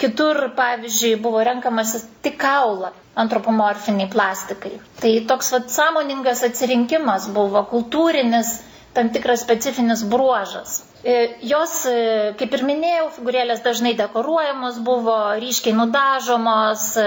kitur, 0.01 0.49
pavyzdžiui, 0.59 1.17
buvo 1.23 1.43
renkamas 1.47 1.95
tik 2.25 2.39
kaula 2.43 2.91
antropomorfiniai 3.17 4.09
plastikai. 4.13 4.75
Tai 5.01 5.11
toks 5.29 5.49
vat, 5.55 5.71
sąmoningas 5.73 6.43
atsirinkimas 6.47 7.25
buvo 7.37 7.63
kultūrinis, 7.71 8.57
tam 8.97 9.13
tikras 9.13 9.45
specifinis 9.45 10.03
bruožas. 10.09 10.79
E, 11.03 11.35
jos, 11.45 11.73
e, 11.85 11.97
kaip 12.39 12.55
ir 12.57 12.63
minėjau, 12.65 13.11
figūrėlės 13.19 13.61
dažnai 13.65 13.93
dekoruojamos 13.99 14.79
buvo, 14.87 15.17
ryškiai 15.43 15.75
nudažomos, 15.77 16.87
e, 16.97 17.05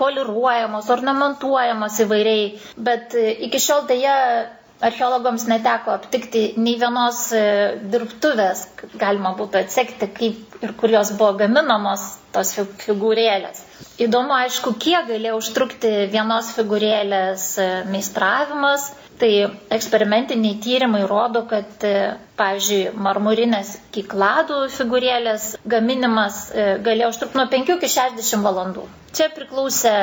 poliruojamos, 0.00 0.88
ornamentuojamos 0.94 1.98
įvairiai, 2.06 2.46
bet 2.88 3.12
iki 3.48 3.60
šiol 3.60 3.84
dėja 3.90 4.14
archeologams 4.88 5.44
neteko 5.50 5.92
aptikti 5.94 6.42
nei 6.58 6.78
vienos 6.80 7.20
dirbtuvės, 7.92 8.64
galima 8.98 9.34
būtų 9.38 9.60
atsekti, 9.60 10.08
kaip 10.16 10.64
ir 10.64 10.72
kur 10.80 10.90
jos 10.96 11.12
buvo 11.18 11.36
gaminamos, 11.44 12.06
tos 12.34 12.54
figūrėlės. 12.86 13.60
Įdomu, 14.06 14.32
aišku, 14.40 14.72
kiek 14.82 15.06
galėjo 15.12 15.36
užtrukti 15.42 15.92
vienos 16.14 16.50
figūrėlės 16.56 17.46
meistravimas. 17.92 18.88
Tai 19.22 19.30
eksperimentiniai 19.70 20.56
tyrimai 20.64 21.04
rodo, 21.06 21.44
kad, 21.50 21.76
e, 21.86 21.90
pavyzdžiui, 22.40 22.90
marmurinės 23.06 23.68
kikladų 23.94 24.56
figūrėlės 24.76 25.44
gaminimas 25.74 26.38
e, 26.50 26.64
galėjo 26.88 27.12
užtrukti 27.14 27.38
nuo 27.38 27.44
5 27.52 27.70
iki 27.76 27.90
60 27.92 28.42
valandų. 28.48 28.88
Čia 29.14 29.28
priklausė 29.36 29.94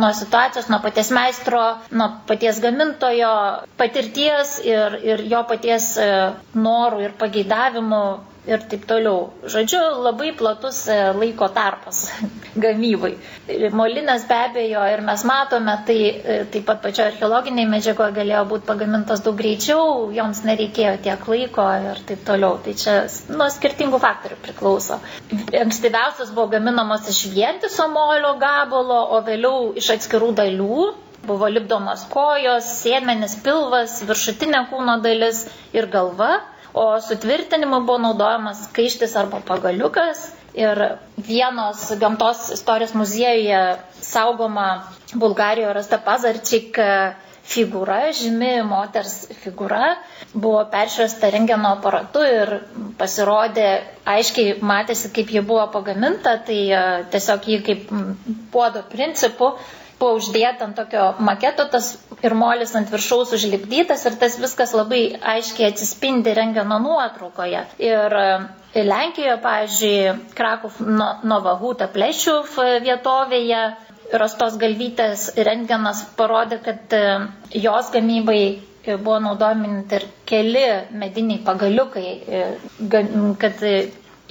nuo 0.00 0.10
situacijos, 0.16 0.70
nuo 0.72 0.80
paties 0.86 1.10
meistro, 1.14 1.60
nuo 1.92 2.08
paties 2.30 2.62
gamintojo 2.64 3.34
patirties 3.82 4.56
ir, 4.66 4.96
ir 5.12 5.26
jo 5.34 5.42
paties 5.52 5.90
e, 6.00 6.08
norų 6.64 7.04
ir 7.08 7.14
pageidavimų 7.20 8.00
ir 8.46 8.62
taip 8.68 8.82
toliau. 8.88 9.30
Žodžiu, 9.48 9.80
labai 10.04 10.32
platus 10.36 10.82
e, 10.92 10.96
laiko 11.16 11.48
tarpas 11.56 12.00
gamybai. 12.64 13.14
Molinas 13.72 14.26
be 14.28 14.36
abejo 14.36 14.82
ir 14.92 15.02
mes 15.06 15.24
matome, 15.28 15.76
tai 15.88 15.96
e, 16.10 16.36
taip 16.52 16.66
pat 16.68 16.82
pačio 16.84 17.06
archeologiniai 17.08 17.68
medžiagoje 17.74 18.16
galėjo 18.18 18.42
būti 18.52 18.68
pagamintas 18.68 19.24
daug 19.24 19.38
greičiau, 19.40 20.10
joms 20.18 20.42
nereikėjo 20.48 20.96
tiek 21.06 21.28
laiko 21.34 21.68
ir 21.92 22.02
taip 22.10 22.24
toliau. 22.28 22.58
Tai 22.66 22.76
čia 22.84 22.98
nuo 23.32 23.48
skirtingų 23.56 24.00
faktorių 24.04 24.40
priklauso. 24.44 25.00
Ankstyviausias 25.64 26.34
buvo 26.36 26.50
gaminamas 26.56 27.08
iš 27.14 27.24
vientiso 27.34 27.88
molio 27.92 28.34
gabalo, 28.44 29.00
o 29.16 29.22
vėliau 29.26 29.72
iš 29.80 29.94
atskirų 29.98 30.34
dalių. 30.42 30.84
Buvo 31.24 31.46
lipdomas 31.48 32.02
kojos, 32.12 32.66
sėmenis, 32.82 33.38
pilvas, 33.40 34.02
viršutinė 34.04 34.66
kūno 34.68 34.98
dalis 35.00 35.46
ir 35.72 35.86
galva 35.88 36.34
o 36.74 36.86
sutvirtinimui 37.00 37.80
buvo 37.86 37.98
naudojamas 38.08 38.64
kaištis 38.76 39.16
arba 39.16 39.40
pagaliukas. 39.50 40.24
Ir 40.54 40.78
vienos 41.28 41.88
gamtos 41.98 42.44
istorijos 42.54 42.92
muziejuje 42.94 43.60
saugoma 44.06 44.66
Bulgarijoje 45.14 45.72
rasta 45.74 45.98
Pazarčik 45.98 46.78
figūra, 47.44 47.98
žymi 48.16 48.50
moters 48.64 49.14
figūra, 49.42 49.88
buvo 50.32 50.62
peršviesta 50.72 51.28
rengeno 51.34 51.74
aparatu 51.76 52.22
ir 52.24 52.52
pasirodė, 53.00 53.66
aiškiai 54.14 54.54
matėsi, 54.64 55.10
kaip 55.18 55.32
ji 55.34 55.42
buvo 55.44 55.66
pagaminta, 55.74 56.38
tai 56.46 56.60
e, 56.72 56.80
tiesiog 57.12 57.48
jį 57.52 57.58
kaip 57.66 57.92
puodo 58.54 58.84
principu 58.94 59.52
buvo 59.98 60.16
uždėta 60.18 60.66
ant 60.68 60.76
tokio 60.78 61.04
maketo 61.28 61.66
tas 61.72 61.92
ir 62.26 62.34
molis 62.38 62.74
ant 62.78 62.90
viršaus 62.92 63.32
užlipdytas 63.36 64.04
ir 64.10 64.16
tas 64.22 64.36
viskas 64.42 64.74
labai 64.76 65.00
aiškiai 65.34 65.70
atsispindi 65.72 66.34
rengeno 66.38 66.78
nuotraukoje. 66.84 67.62
Ir 67.88 68.16
e, 68.20 68.28
Lenkijoje, 68.84 69.36
pavyzdžiui, 69.44 70.14
Krakov 70.34 70.78
Novahuta 71.30 71.86
Plešiuv 71.94 72.56
vietovėje 72.84 73.60
rastos 74.20 74.56
galvytės 74.60 75.28
rengenas 75.48 76.04
parodė, 76.18 76.58
kad 76.66 76.96
e, 76.98 77.02
jos 77.64 77.90
gamybai 77.94 78.42
buvo 79.00 79.18
naudojami 79.24 79.70
ir 79.96 80.04
keli 80.28 80.64
mediniai 81.00 81.40
pagaliukai, 81.46 82.08
e, 82.40 82.42
kad 83.44 83.62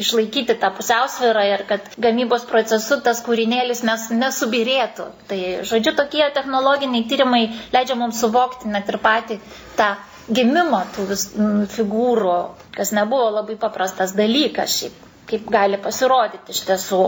išlaikyti 0.02 0.56
tą 0.62 0.70
pusiausvyrą 0.78 1.44
ir 1.52 1.64
kad 1.70 1.90
gamybos 2.02 2.46
procesu 2.50 2.98
tas 3.06 3.20
kūrinėlis 3.26 3.84
nes, 3.86 4.08
nesubirėtų. 4.24 5.06
Tai, 5.30 5.40
žodžiu, 5.70 5.94
tokie 6.00 6.24
technologiniai 6.38 7.06
tyrimai 7.12 7.44
leidžia 7.76 7.98
mums 8.00 8.22
suvokti 8.24 8.72
net 8.74 8.90
ir 8.90 8.98
patį 9.04 9.38
tą 9.78 9.92
gimimą 10.32 10.80
tų 10.96 11.06
vis, 11.12 11.28
figūrų, 11.76 12.36
kas 12.78 12.94
nebuvo 12.96 13.30
labai 13.38 13.58
paprastas 13.60 14.16
dalykas, 14.18 14.78
šiaip, 14.80 15.00
kaip 15.30 15.48
gali 15.54 15.80
pasirodyti 15.84 16.56
iš 16.56 16.64
tiesų. 16.70 17.02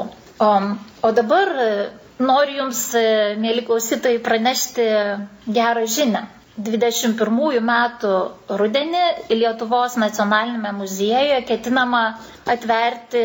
O, 0.46 0.50
o 1.08 1.12
dabar 1.16 1.52
e, 1.64 1.70
noriu 2.20 2.60
Jums, 2.66 2.82
e, 3.00 3.06
mėly 3.40 3.64
klausytojai, 3.68 4.20
pranešti 4.26 4.88
gerą 5.56 5.86
žinę. 5.88 6.26
21 6.58 7.60
metų 7.68 8.12
rudenį 8.60 9.02
Lietuvos 9.36 9.98
nacionalinėme 10.00 10.72
muziejuje 10.78 11.42
ketinama 11.50 12.04
atverti 12.56 13.24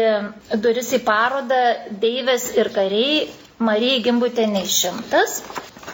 duris 0.64 0.90
į 0.99 1.03
parodą 1.07 1.61
Deivės 2.07 2.49
ir 2.59 2.73
kariai 2.75 3.29
Marijai 3.71 4.01
Gimbutėnė 4.09 4.64
šimtas. 4.75 5.38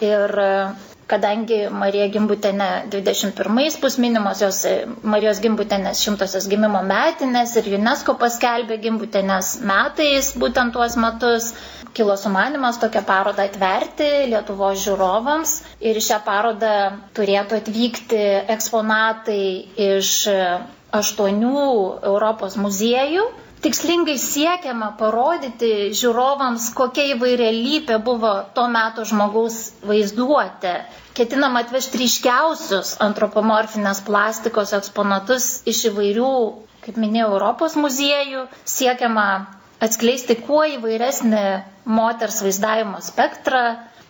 Ir 0.01 0.33
kadangi 1.11 1.59
Marija 1.71 2.07
Gimbutėnė 2.15 2.67
21 2.91 3.77
bus 3.83 3.97
minimos 4.03 4.41
jos 4.43 4.59
Marijos 5.13 5.41
Gimbutėnės 5.45 6.01
šimtosios 6.07 6.49
gimimo 6.51 6.81
metinės 6.89 7.53
ir 7.61 7.69
UNESCO 7.79 8.17
paskelbė 8.23 8.79
Gimbutėnės 8.87 9.53
metais 9.71 10.33
būtent 10.43 10.75
tuos 10.75 10.97
metus, 11.05 11.53
kilo 11.97 12.17
sumanimas 12.21 12.79
tokią 12.83 13.03
parodą 13.09 13.47
atverti 13.49 14.09
Lietuvos 14.33 14.81
žiūrovams 14.85 15.55
ir 15.91 16.01
šią 16.09 16.19
parodą 16.27 16.73
turėtų 17.19 17.61
atvykti 17.63 18.23
eksponatai 18.57 19.43
iš 19.91 20.11
aštuonių 21.01 21.63
Europos 22.13 22.57
muziejų. 22.67 23.25
Tikslingai 23.65 24.15
siekiama 24.23 24.91
parodyti 25.01 25.71
žiūrovams, 26.01 26.67
kokia 26.79 27.07
įvairialypė 27.15 27.97
buvo 28.09 28.33
to 28.59 28.67
meto 28.75 29.07
žmogaus 29.11 29.57
vaizduotė. 29.91 30.75
Ketinama 31.17 31.63
atvežti 31.65 32.03
ryškiausius 32.03 32.93
antropomorfinės 33.09 34.03
plastikos 34.11 34.75
eksponatus 34.79 35.49
iš 35.73 35.81
įvairių, 35.91 36.29
kaip 36.85 37.01
minėjau, 37.07 37.33
Europos 37.39 37.79
muziejų. 37.87 38.45
Siekiama 38.77 39.27
atskleisti 39.85 40.37
kuo 40.47 40.63
įvairesnį 40.77 41.43
moters 41.99 42.41
vaizdavimo 42.45 43.01
spektrą, 43.05 43.63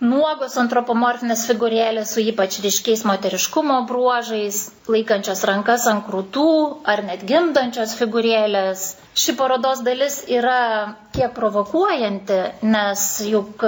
nuogos 0.04 0.56
antropomorfinės 0.60 1.46
figūrėlės 1.48 2.10
su 2.16 2.20
ypač 2.28 2.58
ryškiais 2.64 3.02
moteriškumo 3.08 3.78
bruožais, 3.88 4.58
laikančios 4.92 5.42
rankas 5.48 5.86
ant 5.92 6.04
krūtų 6.08 6.44
ar 6.92 7.02
net 7.08 7.24
gimdančios 7.30 7.94
figūrėlės. 8.00 8.84
Ši 9.16 9.34
parodos 9.38 9.80
dalis 9.86 10.18
yra 10.28 10.58
kiek 11.16 11.32
provokuojanti, 11.38 12.40
nes 12.74 13.06
juk 13.30 13.64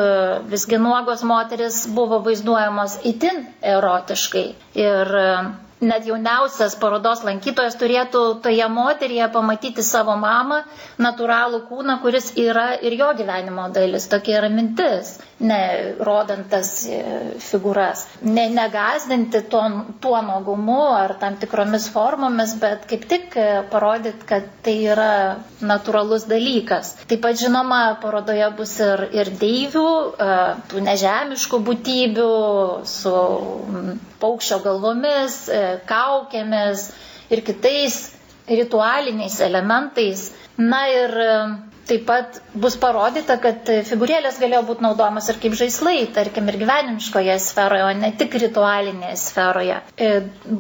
visgi 0.53 0.81
nuogos 0.85 1.25
moteris 1.25 1.87
buvo 1.97 2.21
vaizduojamos 2.29 2.99
itin 3.09 3.47
erotiškai. 3.77 4.47
Ir 4.85 5.15
net 5.87 6.07
jauniausias 6.09 6.75
parodos 6.85 7.21
lankytojas 7.27 7.77
turėtų 7.81 8.23
toje 8.47 8.67
moteryje 8.77 9.29
pamatyti 9.37 9.85
savo 9.89 10.17
mamą, 10.23 10.61
natūralų 11.07 11.61
kūną, 11.71 11.99
kuris 12.03 12.33
yra 12.45 12.65
ir 12.91 12.97
jo 13.01 13.11
gyvenimo 13.21 13.69
dalis. 13.77 14.09
Tokia 14.15 14.39
yra 14.41 14.51
mintis, 14.57 15.13
ne 15.41 15.95
rodant 16.03 16.49
tas 16.51 16.71
e, 16.91 16.99
figūras. 17.43 18.05
Ne 18.27 18.49
negazdinti 18.51 19.43
tuo, 19.51 19.63
tuo 20.03 20.19
nuogumu 20.27 20.79
ar 20.97 21.15
tam 21.21 21.37
tikromis 21.39 21.87
formomis, 21.95 22.57
bet 22.63 22.87
kaip 22.91 23.05
tik 23.11 23.37
e, 23.39 23.45
parodyti, 23.71 24.27
kad 24.27 24.49
tai 24.67 24.75
yra 24.95 25.11
natūralus 25.63 26.27
dalykas. 26.31 26.95
Taip 27.11 27.23
pat 27.27 27.39
žinoma, 27.39 27.83
parodoje 28.03 28.51
bus 28.59 28.75
ir, 28.83 29.05
ir 29.21 29.31
deivių, 29.45 29.87
e, 30.27 30.31
tų 30.73 30.83
nežemiškų 30.89 31.63
būtybių 31.71 32.29
su 32.97 33.15
paukščio 34.19 34.59
galvomis, 34.67 35.39
kaukėmis 35.87 36.89
ir 37.31 37.45
kitais 37.47 38.01
ritualiniais 38.51 39.39
elementais. 39.47 40.31
Na 40.59 40.81
ir 40.91 41.13
Taip 41.89 42.03
pat 42.09 42.39
bus 42.65 42.75
parodyta, 42.81 43.39
kad 43.41 43.69
figūrėlės 43.89 44.39
galėjo 44.43 44.61
būti 44.69 44.85
naudojamas 44.85 45.29
ir 45.33 45.39
kaip 45.41 45.55
žaislai, 45.57 45.97
tarkim, 46.17 46.49
ir 46.53 46.59
gyvenimiškoje 46.61 47.37
sferoje, 47.41 47.85
o 47.87 47.93
ne 48.03 48.11
tik 48.21 48.37
ritualinėje 48.43 49.17
sferoje. 49.23 49.79
E, 49.97 50.11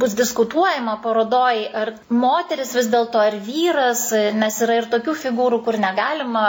bus 0.04 0.16
diskutuojama 0.18 0.96
parodoj, 1.04 1.60
ar 1.82 1.92
moteris 2.24 2.72
vis 2.78 2.88
dėlto, 2.94 3.20
ar 3.28 3.36
vyras, 3.50 4.06
nes 4.40 4.60
yra 4.64 4.78
ir 4.80 4.88
tokių 4.96 5.16
figūrų, 5.26 5.60
kur 5.68 5.80
negalima 5.84 6.46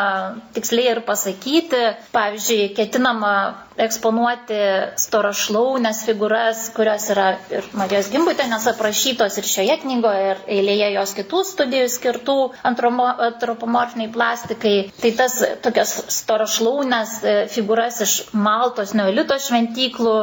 tiksliai 0.55 0.93
ir 0.95 1.03
pasakyti. 1.11 1.83
Pavyzdžiui, 2.15 2.69
ketinama 2.79 3.33
eksponuoti 3.79 4.57
storašlaunės 4.99 6.01
figūras, 6.07 6.65
kurios 6.75 7.05
yra 7.13 7.27
ir 7.53 7.67
Marijos 7.79 8.09
Gimbutėnės 8.11 8.67
aprašytos 8.73 9.37
ir 9.39 9.47
šioje 9.47 9.77
knygoje, 9.83 10.25
ir 10.33 10.41
eilėje 10.57 10.89
jos 10.97 11.13
kitų 11.19 11.41
studijų 11.51 11.87
skirtų 11.93 12.35
antropomorfiniai 12.71 14.11
plastikai. 14.15 14.68
Tai 15.01 15.09
tas 15.19 15.35
tokias 15.63 15.91
storašlaunės 16.15 17.13
e, 17.23 17.33
figūras 17.53 17.99
iš 18.05 18.13
Maltos 18.47 18.93
neolito 18.97 19.37
šventyklų, 19.45 20.13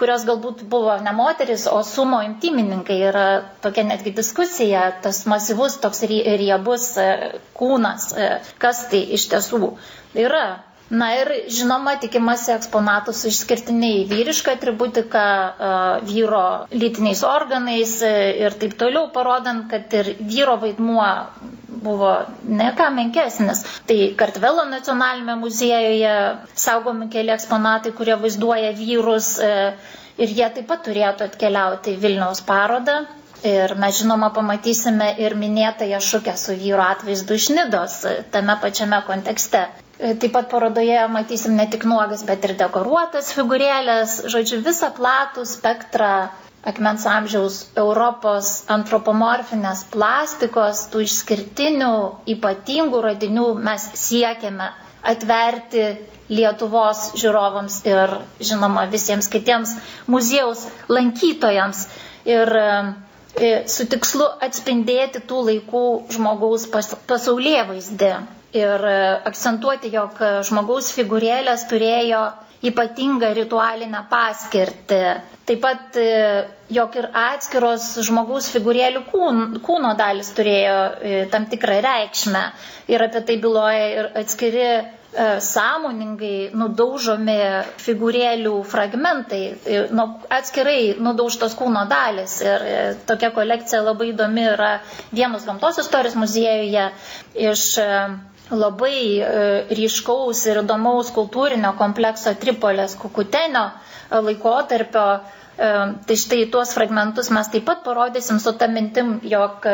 kurios 0.00 0.26
galbūt 0.28 0.62
buvo 0.74 0.96
ne 1.06 1.12
moteris, 1.16 1.64
o 1.72 1.80
sumo 1.90 2.20
intimininkai. 2.26 2.98
Yra 3.10 3.26
tokia 3.66 3.86
netgi 3.90 4.12
diskusija, 4.18 4.84
tas 5.06 5.22
masyvus 5.32 5.78
toks 5.84 6.04
riebus 6.12 6.88
e, 7.00 7.08
kūnas, 7.60 8.10
e, 8.26 8.30
kas 8.64 8.84
tai 8.92 9.02
iš 9.18 9.28
tiesų 9.34 9.62
yra. 10.26 10.46
Na 10.86 11.08
ir 11.18 11.28
žinoma, 11.50 11.96
tikimasi 11.98 12.52
eksponatų 12.54 13.10
su 13.18 13.26
išskirtiniai 13.32 14.04
vyriška 14.06 14.52
atributika, 14.54 15.22
vyro 16.06 16.42
lytiniais 16.70 17.24
organais 17.26 17.96
ir 18.06 18.54
taip 18.60 18.76
toliau, 18.78 19.08
parodant, 19.16 19.64
kad 19.72 19.96
ir 19.98 20.12
vyro 20.30 20.54
vaidmuo 20.62 21.08
buvo 21.86 22.10
ne 22.60 22.68
ką 22.78 22.88
menkesnis. 22.98 23.62
Tai 23.88 23.98
Kartvelo 24.22 24.64
nacionalinėme 24.70 25.38
muziejuje 25.44 26.14
saugomi 26.66 27.08
keli 27.14 27.34
eksponatai, 27.36 27.94
kurie 28.00 28.16
vaizduoja 28.24 28.72
vyrus 28.82 29.30
e, 29.38 29.52
ir 30.26 30.34
jie 30.40 30.50
taip 30.58 30.68
pat 30.72 30.84
turėtų 30.88 31.30
atkeliauti 31.30 31.94
į 31.96 32.02
Vilniaus 32.04 32.42
parodą. 32.52 33.00
Ir 33.46 33.74
mes 33.78 33.98
žinoma 34.00 34.30
pamatysime 34.34 35.10
ir 35.22 35.34
minėtąją 35.38 35.98
šukę 36.02 36.32
su 36.40 36.54
vyru 36.62 36.80
atvaizdu 36.82 37.36
iš 37.38 37.50
Nidos 37.58 37.98
tame 38.34 38.56
pačiame 38.62 39.02
kontekste. 39.06 39.66
Taip 39.98 40.32
pat 40.32 40.48
parodoje 40.52 40.96
matysim 41.08 41.54
ne 41.56 41.64
tik 41.72 41.84
nuogas, 41.88 42.24
bet 42.30 42.42
ir 42.48 42.52
dekoruotas 42.62 43.30
figūrėlės, 43.36 44.16
žodžiu, 44.34 44.58
visą 44.66 44.90
platų 44.98 45.44
spektrą 45.52 46.10
akmens 46.66 47.04
amžiaus 47.06 47.56
Europos 47.78 48.48
antropomorfinės 48.74 49.84
plastikos, 49.92 50.80
tų 50.90 51.04
išskirtinių, 51.06 51.90
ypatingų 52.34 53.02
radinių 53.06 53.44
mes 53.68 53.84
siekiame 54.02 54.66
atverti 55.12 55.84
Lietuvos 56.26 57.04
žiūrovams 57.22 57.74
ir, 57.86 58.16
žinoma, 58.42 58.88
visiems 58.90 59.28
kitiems 59.30 59.76
muziejaus 60.10 60.64
lankytojams. 60.90 61.84
Ir 62.26 62.50
e, 62.58 63.52
su 63.70 63.86
tikslu 63.92 64.26
atspindėti 64.42 65.22
tų 65.30 65.44
laikų 65.50 65.84
žmogaus 66.16 66.64
pas, 66.74 66.88
pasaulyje 67.12 67.62
vaizdį 67.70 68.10
ir 68.58 68.88
e, 68.90 68.96
akcentuoti, 69.30 69.92
jog 69.94 70.18
žmogaus 70.50 70.90
figūrėlės 70.98 71.68
turėjo 71.70 72.24
ypatingą 72.70 73.30
ritualinę 73.38 74.00
paskirtį. 74.10 75.00
Taip 75.46 75.60
pat, 75.62 75.96
e, 76.02 76.06
jog 76.74 76.96
ir 77.00 77.08
atskiros 77.22 77.88
žmogaus 78.08 78.48
figūrėlių 78.54 79.04
kūno, 79.12 79.92
dalis 80.00 80.32
turėjo 80.38 80.76
e, 81.12 81.16
tam 81.34 81.46
tikrą 81.52 81.78
reikšmę. 81.86 82.44
Ir 82.94 83.06
apie 83.08 83.22
tai 83.30 83.38
byloja 83.46 83.88
ir 84.00 84.10
atskiri 84.22 84.68
sąmoningai 85.40 86.50
nudaužomi 86.60 87.36
figūrėlių 87.80 88.50
fragmentai, 88.68 89.40
nu, 89.96 90.04
atskirai 90.36 90.96
nudaužtos 91.06 91.54
kūno 91.56 91.86
dalis. 91.88 92.34
Ir 92.44 92.66
tokia 93.08 93.30
kolekcija 93.36 93.80
labai 93.86 94.10
įdomi 94.12 94.44
yra 94.52 94.72
vienos 95.16 95.46
gamtos 95.48 95.80
istorijos 95.84 96.18
muziejuje 96.20 96.88
iš 97.48 97.64
labai 98.54 99.18
e, 99.18 99.30
ryškaus 99.74 100.44
ir 100.50 100.60
įdomaus 100.62 101.08
kultūrinio 101.14 101.72
komplekso 101.78 102.32
Tripolės 102.42 102.94
kukutenio 103.00 103.64
e, 103.72 104.20
laikotarpio. 104.28 105.06
E, 105.56 105.68
tai 106.06 106.16
štai 106.20 106.42
tuos 106.52 106.74
fragmentus 106.76 107.30
mes 107.32 107.48
taip 107.52 107.64
pat 107.66 107.82
parodysim 107.86 108.38
su 108.42 108.52
tą 108.60 108.68
mintim, 108.70 109.14
jog 109.24 109.64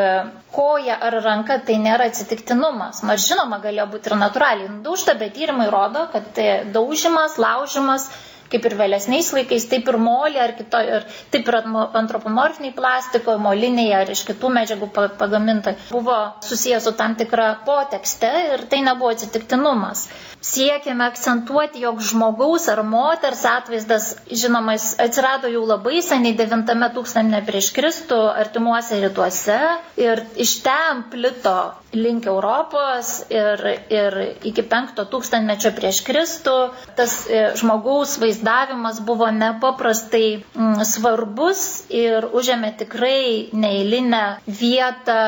koja 0.55 0.97
ar 1.09 1.17
ranka 1.25 1.57
tai 1.67 1.77
nėra 1.83 2.07
atsitiktinumas. 2.13 3.03
Nors 3.09 3.27
žinoma, 3.29 3.59
galėjo 3.65 3.89
būti 3.97 4.13
ir 4.13 4.19
natūraliai 4.21 4.71
nudaužta, 4.77 5.17
bet 5.21 5.35
tyrimai 5.37 5.67
rodo, 5.75 6.07
kad 6.15 6.39
daužimas, 6.77 7.37
laužimas 7.43 8.09
kaip 8.53 8.69
ir 8.71 8.77
vėlesniais 8.81 9.31
laikais, 9.37 9.69
taip 9.73 9.89
ir 9.93 9.99
molį, 10.07 10.41
ar 10.45 10.55
kito, 10.59 10.83
ir 10.97 11.07
taip 11.35 11.49
ir 11.53 11.59
antropomorfiniai 12.03 12.75
plastiko, 12.77 13.39
moliniai 13.47 13.93
ar 14.03 14.13
iš 14.17 14.25
kitų 14.31 14.53
medžiagų 14.59 14.91
pagaminta, 15.21 15.77
buvo 15.91 16.19
susijęs 16.49 16.89
su 16.89 16.97
tam 17.03 17.17
tikra 17.21 17.53
potekste 17.69 18.33
ir 18.53 18.67
tai 18.73 18.83
nebuvo 18.89 19.15
atsitiktinumas 19.17 20.07
siekiame 20.43 21.05
akcentuoti, 21.07 21.81
jog 21.87 22.01
žmogaus 22.03 22.67
ar 22.73 22.83
moters 22.83 23.45
atvaizdas, 23.47 24.09
žinoma, 24.27 24.75
atsirado 25.05 25.51
jau 25.53 25.63
labai 25.69 26.03
seniai 26.03 26.35
9 26.41 26.89
tūkstantį 26.97 27.43
prieš 27.47 27.71
Kristų 27.77 28.19
artimuose 28.43 28.99
rytuose 29.05 29.61
ir 30.03 30.25
iš 30.47 30.57
ten 30.67 31.05
plito 31.13 31.55
link 31.95 32.27
Europos 32.27 33.13
ir, 33.31 33.63
ir 33.93 34.19
iki 34.49 34.65
5 34.75 35.05
tūkstantmečio 35.13 35.73
prieš 35.77 36.03
Kristų. 36.07 36.57
Tas 36.99 37.17
e, 37.29 37.45
žmogaus 37.61 38.17
vaizdavimas 38.43 39.01
buvo 39.01 39.31
nepaprastai 39.31 40.43
mm, 40.55 40.83
svarbus 40.85 41.63
ir 41.91 42.27
užėmė 42.35 42.73
tikrai 42.79 43.49
neįlinę 43.65 44.23
vietą 44.47 45.19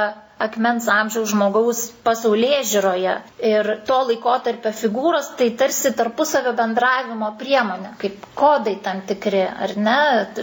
akmens 0.45 0.89
amžiaus 0.91 1.31
žmogaus 1.31 1.81
pasaulyje 2.07 2.59
žiūroje. 2.71 3.13
Ir 3.51 3.69
to 3.87 3.99
laikotarpio 4.09 4.73
figūros 4.75 5.29
tai 5.39 5.47
tarsi 5.61 5.93
tarpusavio 6.01 6.53
bendravimo 6.59 7.29
priemonė, 7.39 7.93
kaip 8.03 8.27
kodai 8.41 8.75
tam 8.83 9.01
tikri, 9.11 9.45
ar 9.47 9.77
ne? 9.87 9.97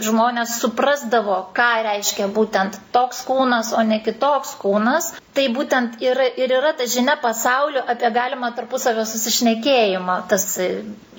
Žmonės 0.08 0.56
suprasdavo, 0.62 1.36
ką 1.58 1.68
reiškia 1.88 2.30
būtent 2.38 2.80
toks 2.96 3.20
kūnas, 3.28 3.74
o 3.76 3.84
ne 3.92 4.00
kitoks 4.08 4.56
kūnas. 4.64 5.12
Tai 5.32 5.46
būtent 5.56 5.94
ir, 6.04 6.18
ir 6.36 6.52
yra 6.58 6.74
ta 6.76 6.84
žinia 6.92 7.14
pasaulio 7.20 7.80
apie 7.88 8.10
galimą 8.12 8.50
tarpusavio 8.56 9.04
susišnekėjimą, 9.08 10.16
tas 10.28 10.44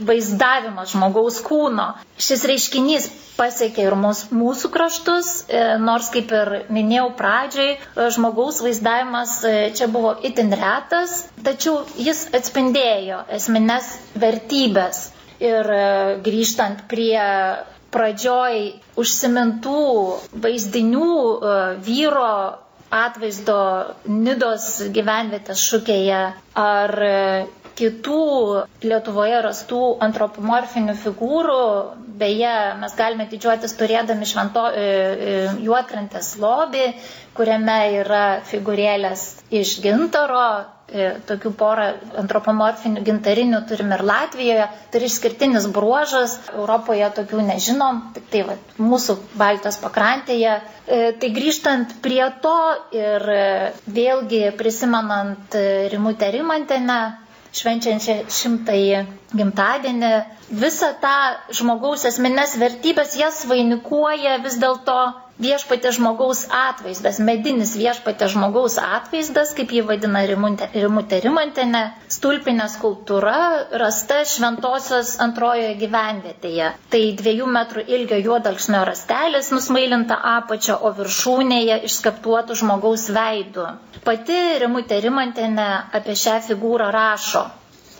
vaizdavimas 0.09 0.91
žmogaus 0.93 1.39
kūno. 1.47 1.87
Šis 2.21 2.43
reiškinys 2.51 3.07
pasiekė 3.39 3.87
ir 3.87 3.95
mūsų, 3.97 4.29
mūsų 4.37 4.69
kraštus, 4.75 5.31
e, 5.49 5.63
nors 5.81 6.11
kaip 6.13 6.29
ir 6.37 6.51
minėjau 6.77 7.07
pradžiai, 7.17 7.71
e, 7.79 8.07
žmogaus 8.13 8.61
vaizdavimas 8.65 9.33
e, 9.49 9.53
čia 9.79 9.89
buvo 9.95 10.13
itin 10.29 10.53
retas, 10.61 11.23
tačiau 11.47 11.79
jis 11.97 12.27
atspindėjo 12.37 13.23
esminės 13.39 13.95
vertybės. 14.25 15.07
Ir 15.43 15.67
grįžtant 16.23 16.85
prie 16.87 17.19
pradžioj 17.91 18.59
užsimintų 19.01 19.81
vaizdinių 20.45 21.07
vyro 21.83 22.29
atvaizdo 22.99 23.57
Nidos 24.21 24.69
gyvenvietės 24.95 25.63
šukėje 25.71 26.21
ar 26.63 26.95
kitų 27.79 28.17
Lietuvoje 28.85 29.39
rastų 29.45 29.79
antropomorfinių 30.07 30.95
figūrų. 31.03 31.59
Beje, 32.21 32.51
mes 32.81 32.93
galime 32.99 33.25
didžiuotis 33.31 33.73
turėdami 33.79 34.27
švento 34.29 34.67
e, 34.69 34.83
e, 34.83 35.37
juokrantės 35.65 36.33
lobį, 36.43 36.83
kuriame 37.39 37.77
yra 38.03 38.21
figūrėlės 38.51 39.23
iš 39.61 39.71
gintaro. 39.87 40.43
E, 40.93 41.05
tokių 41.25 41.49
porą 41.57 41.85
antropomorfinių 42.21 43.01
gintarinių 43.07 43.59
turim 43.69 43.93
ir 43.95 44.03
Latvijoje. 44.05 44.67
Yra 44.93 45.07
išskirtinis 45.07 45.65
bruožas. 45.77 46.35
Europoje 46.53 47.07
tokių 47.17 47.39
nežinom, 47.47 48.01
tik 48.17 48.27
tai 48.33 48.43
va, 48.49 48.57
mūsų 48.91 49.15
Baltijos 49.41 49.79
pakrantėje. 49.81 50.53
Tai 51.23 51.29
grįžtant 51.39 51.95
prie 52.05 52.21
to 52.45 52.53
ir 52.99 53.25
vėlgi 53.97 54.43
prisimenant 54.59 55.57
Rimutę 55.95 56.29
Rimantinę, 56.35 56.99
švenčiančią 57.57 58.19
šimtąjį 58.37 59.01
gimtadienį, 59.39 60.13
visą 60.63 60.91
tą 61.03 61.15
žmogaus 61.59 62.05
esminės 62.11 62.57
vertybės 62.61 63.17
jas 63.19 63.43
vainikuoja 63.49 64.37
vis 64.45 64.59
dėlto 64.61 64.97
viešpatė 65.41 65.91
žmogaus 65.97 66.43
atvaizdas, 66.53 67.17
medinis 67.27 67.71
viešpatė 67.79 68.27
žmogaus 68.33 68.75
atvaizdas, 68.81 69.53
kaip 69.57 69.71
jį 69.73 69.81
vadina 69.89 70.21
Rimutė 70.29 71.19
Rimantinė, 71.23 71.81
stulpinė 72.15 72.67
skulptūra 72.73 73.37
rasta 73.81 74.19
šventosios 74.29 75.15
antrojoje 75.25 75.73
gyvenvietėje. 75.81 76.69
Tai 76.93 77.01
dviejų 77.23 77.49
metrų 77.57 77.85
ilgio 77.97 78.21
juodalksnio 78.27 78.83
rastelis 78.91 79.49
nusmailinta 79.55 80.19
apačia, 80.35 80.77
o 80.77 80.93
viršūnėje 80.99 81.81
išskaptuotų 81.89 82.59
žmogaus 82.61 83.09
veidų. 83.17 83.67
Pati 84.05 84.39
Rimutė 84.61 85.01
Rimantinė 85.07 85.69
apie 85.99 86.17
šią 86.25 86.39
figūrą 86.51 86.93
rašo. 86.93 87.47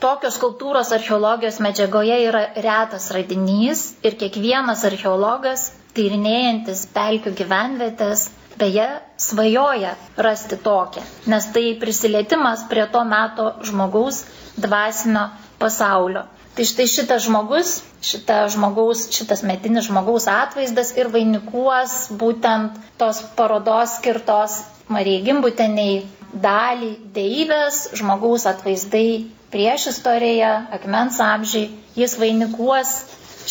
Tokios 0.04 0.36
kultūros 0.42 0.90
archeologijos 0.92 1.62
medžiagoje 1.64 2.16
yra 2.28 2.40
retas 2.66 3.06
radinys 3.16 3.84
ir 4.04 4.18
kiekvienas 4.20 4.82
archeologas 4.90 5.70
tyrinėjantis 5.96 6.82
pelkių 6.96 7.32
gyvenvietės, 7.40 8.26
beje, 8.60 8.88
svajoja 9.28 9.94
rasti 10.28 10.58
tokią, 10.66 11.04
nes 11.34 11.48
tai 11.56 11.64
prisilietimas 11.80 12.66
prie 12.74 12.84
to 12.96 13.04
meto 13.14 13.46
žmogaus 13.70 14.24
dvasinio 14.66 15.24
pasaulio. 15.64 16.26
Tai 16.54 16.66
štai 16.70 16.86
šitas 16.86 17.24
žmogus, 17.26 17.72
šita 18.06 18.42
žmogaus, 18.54 19.08
šitas 19.16 19.42
metinis 19.48 19.88
žmogaus 19.88 20.28
atvaizdas 20.30 20.92
ir 21.00 21.08
vainikuos 21.16 21.96
būtent 22.22 22.76
tos 23.02 23.24
parodos 23.40 23.96
skirtos 24.02 24.60
Marijai 24.92 25.24
Gimbuteniai 25.30 26.04
dalį 26.42 26.92
deivės, 27.16 27.82
žmogaus 28.00 28.48
atvaizdai 28.50 29.06
prieš 29.54 29.88
istoriją, 29.94 30.52
akmens 30.80 31.20
amžiai, 31.22 31.68
jis 32.00 32.18
vainikuos 32.22 32.94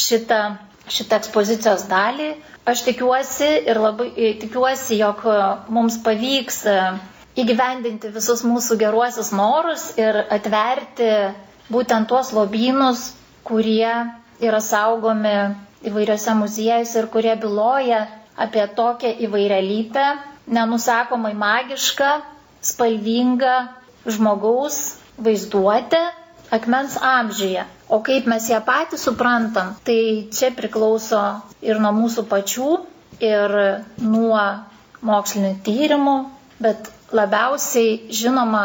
šitą 0.06 0.42
šitą 0.90 1.16
ekspozicijos 1.20 1.84
dalį. 1.90 2.30
Aš 2.70 2.80
tikiuosi 2.86 3.48
ir 3.70 3.78
labai 3.82 4.08
e, 4.16 4.30
tikiuosi, 4.42 4.96
jog 5.00 5.22
e, 5.30 5.36
mums 5.74 5.96
pavyks 6.06 6.58
e, 6.70 6.76
įgyvendinti 7.42 8.10
visus 8.14 8.42
mūsų 8.46 8.76
geruosius 8.82 9.32
norus 9.34 9.84
ir 9.98 10.18
atverti 10.36 11.08
būtent 11.72 12.08
tuos 12.10 12.32
lobynus, 12.36 13.06
kurie 13.48 13.92
yra 14.42 14.60
saugomi 14.62 15.36
įvairiose 15.90 16.34
muziejuose 16.38 16.98
ir 17.02 17.08
kurie 17.14 17.34
byloja 17.42 18.02
apie 18.46 18.66
tokią 18.78 19.14
įvairialypę, 19.26 20.04
nenusakomai 20.58 21.32
magišką, 21.38 22.12
spalvingą 22.70 23.55
žmogaus 24.07 24.79
vaizduotę 25.18 26.01
akmens 26.53 26.96
amžiuje. 27.01 27.64
O 27.88 28.01
kaip 28.05 28.27
mes 28.29 28.48
ją 28.51 28.61
patys 28.64 29.05
suprantam, 29.09 29.75
tai 29.87 30.29
čia 30.33 30.51
priklauso 30.57 31.20
ir 31.64 31.81
nuo 31.81 31.92
mūsų 31.96 32.25
pačių, 32.33 32.68
ir 33.25 33.55
nuo 34.03 34.42
mokslinių 35.11 35.53
tyrimų, 35.66 36.16
bet 36.62 36.90
labiausiai 37.18 37.96
žinoma 38.20 38.62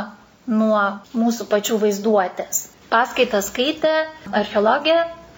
nuo 0.47 0.83
mūsų 1.21 1.47
pačių 1.53 1.79
vaizduotės. 1.85 2.61
Paskaitą 2.91 3.41
skaitė 3.43 3.93
archeologė 4.41 4.95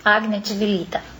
Agnė 0.09 0.41
Čivilytė. 0.49 1.01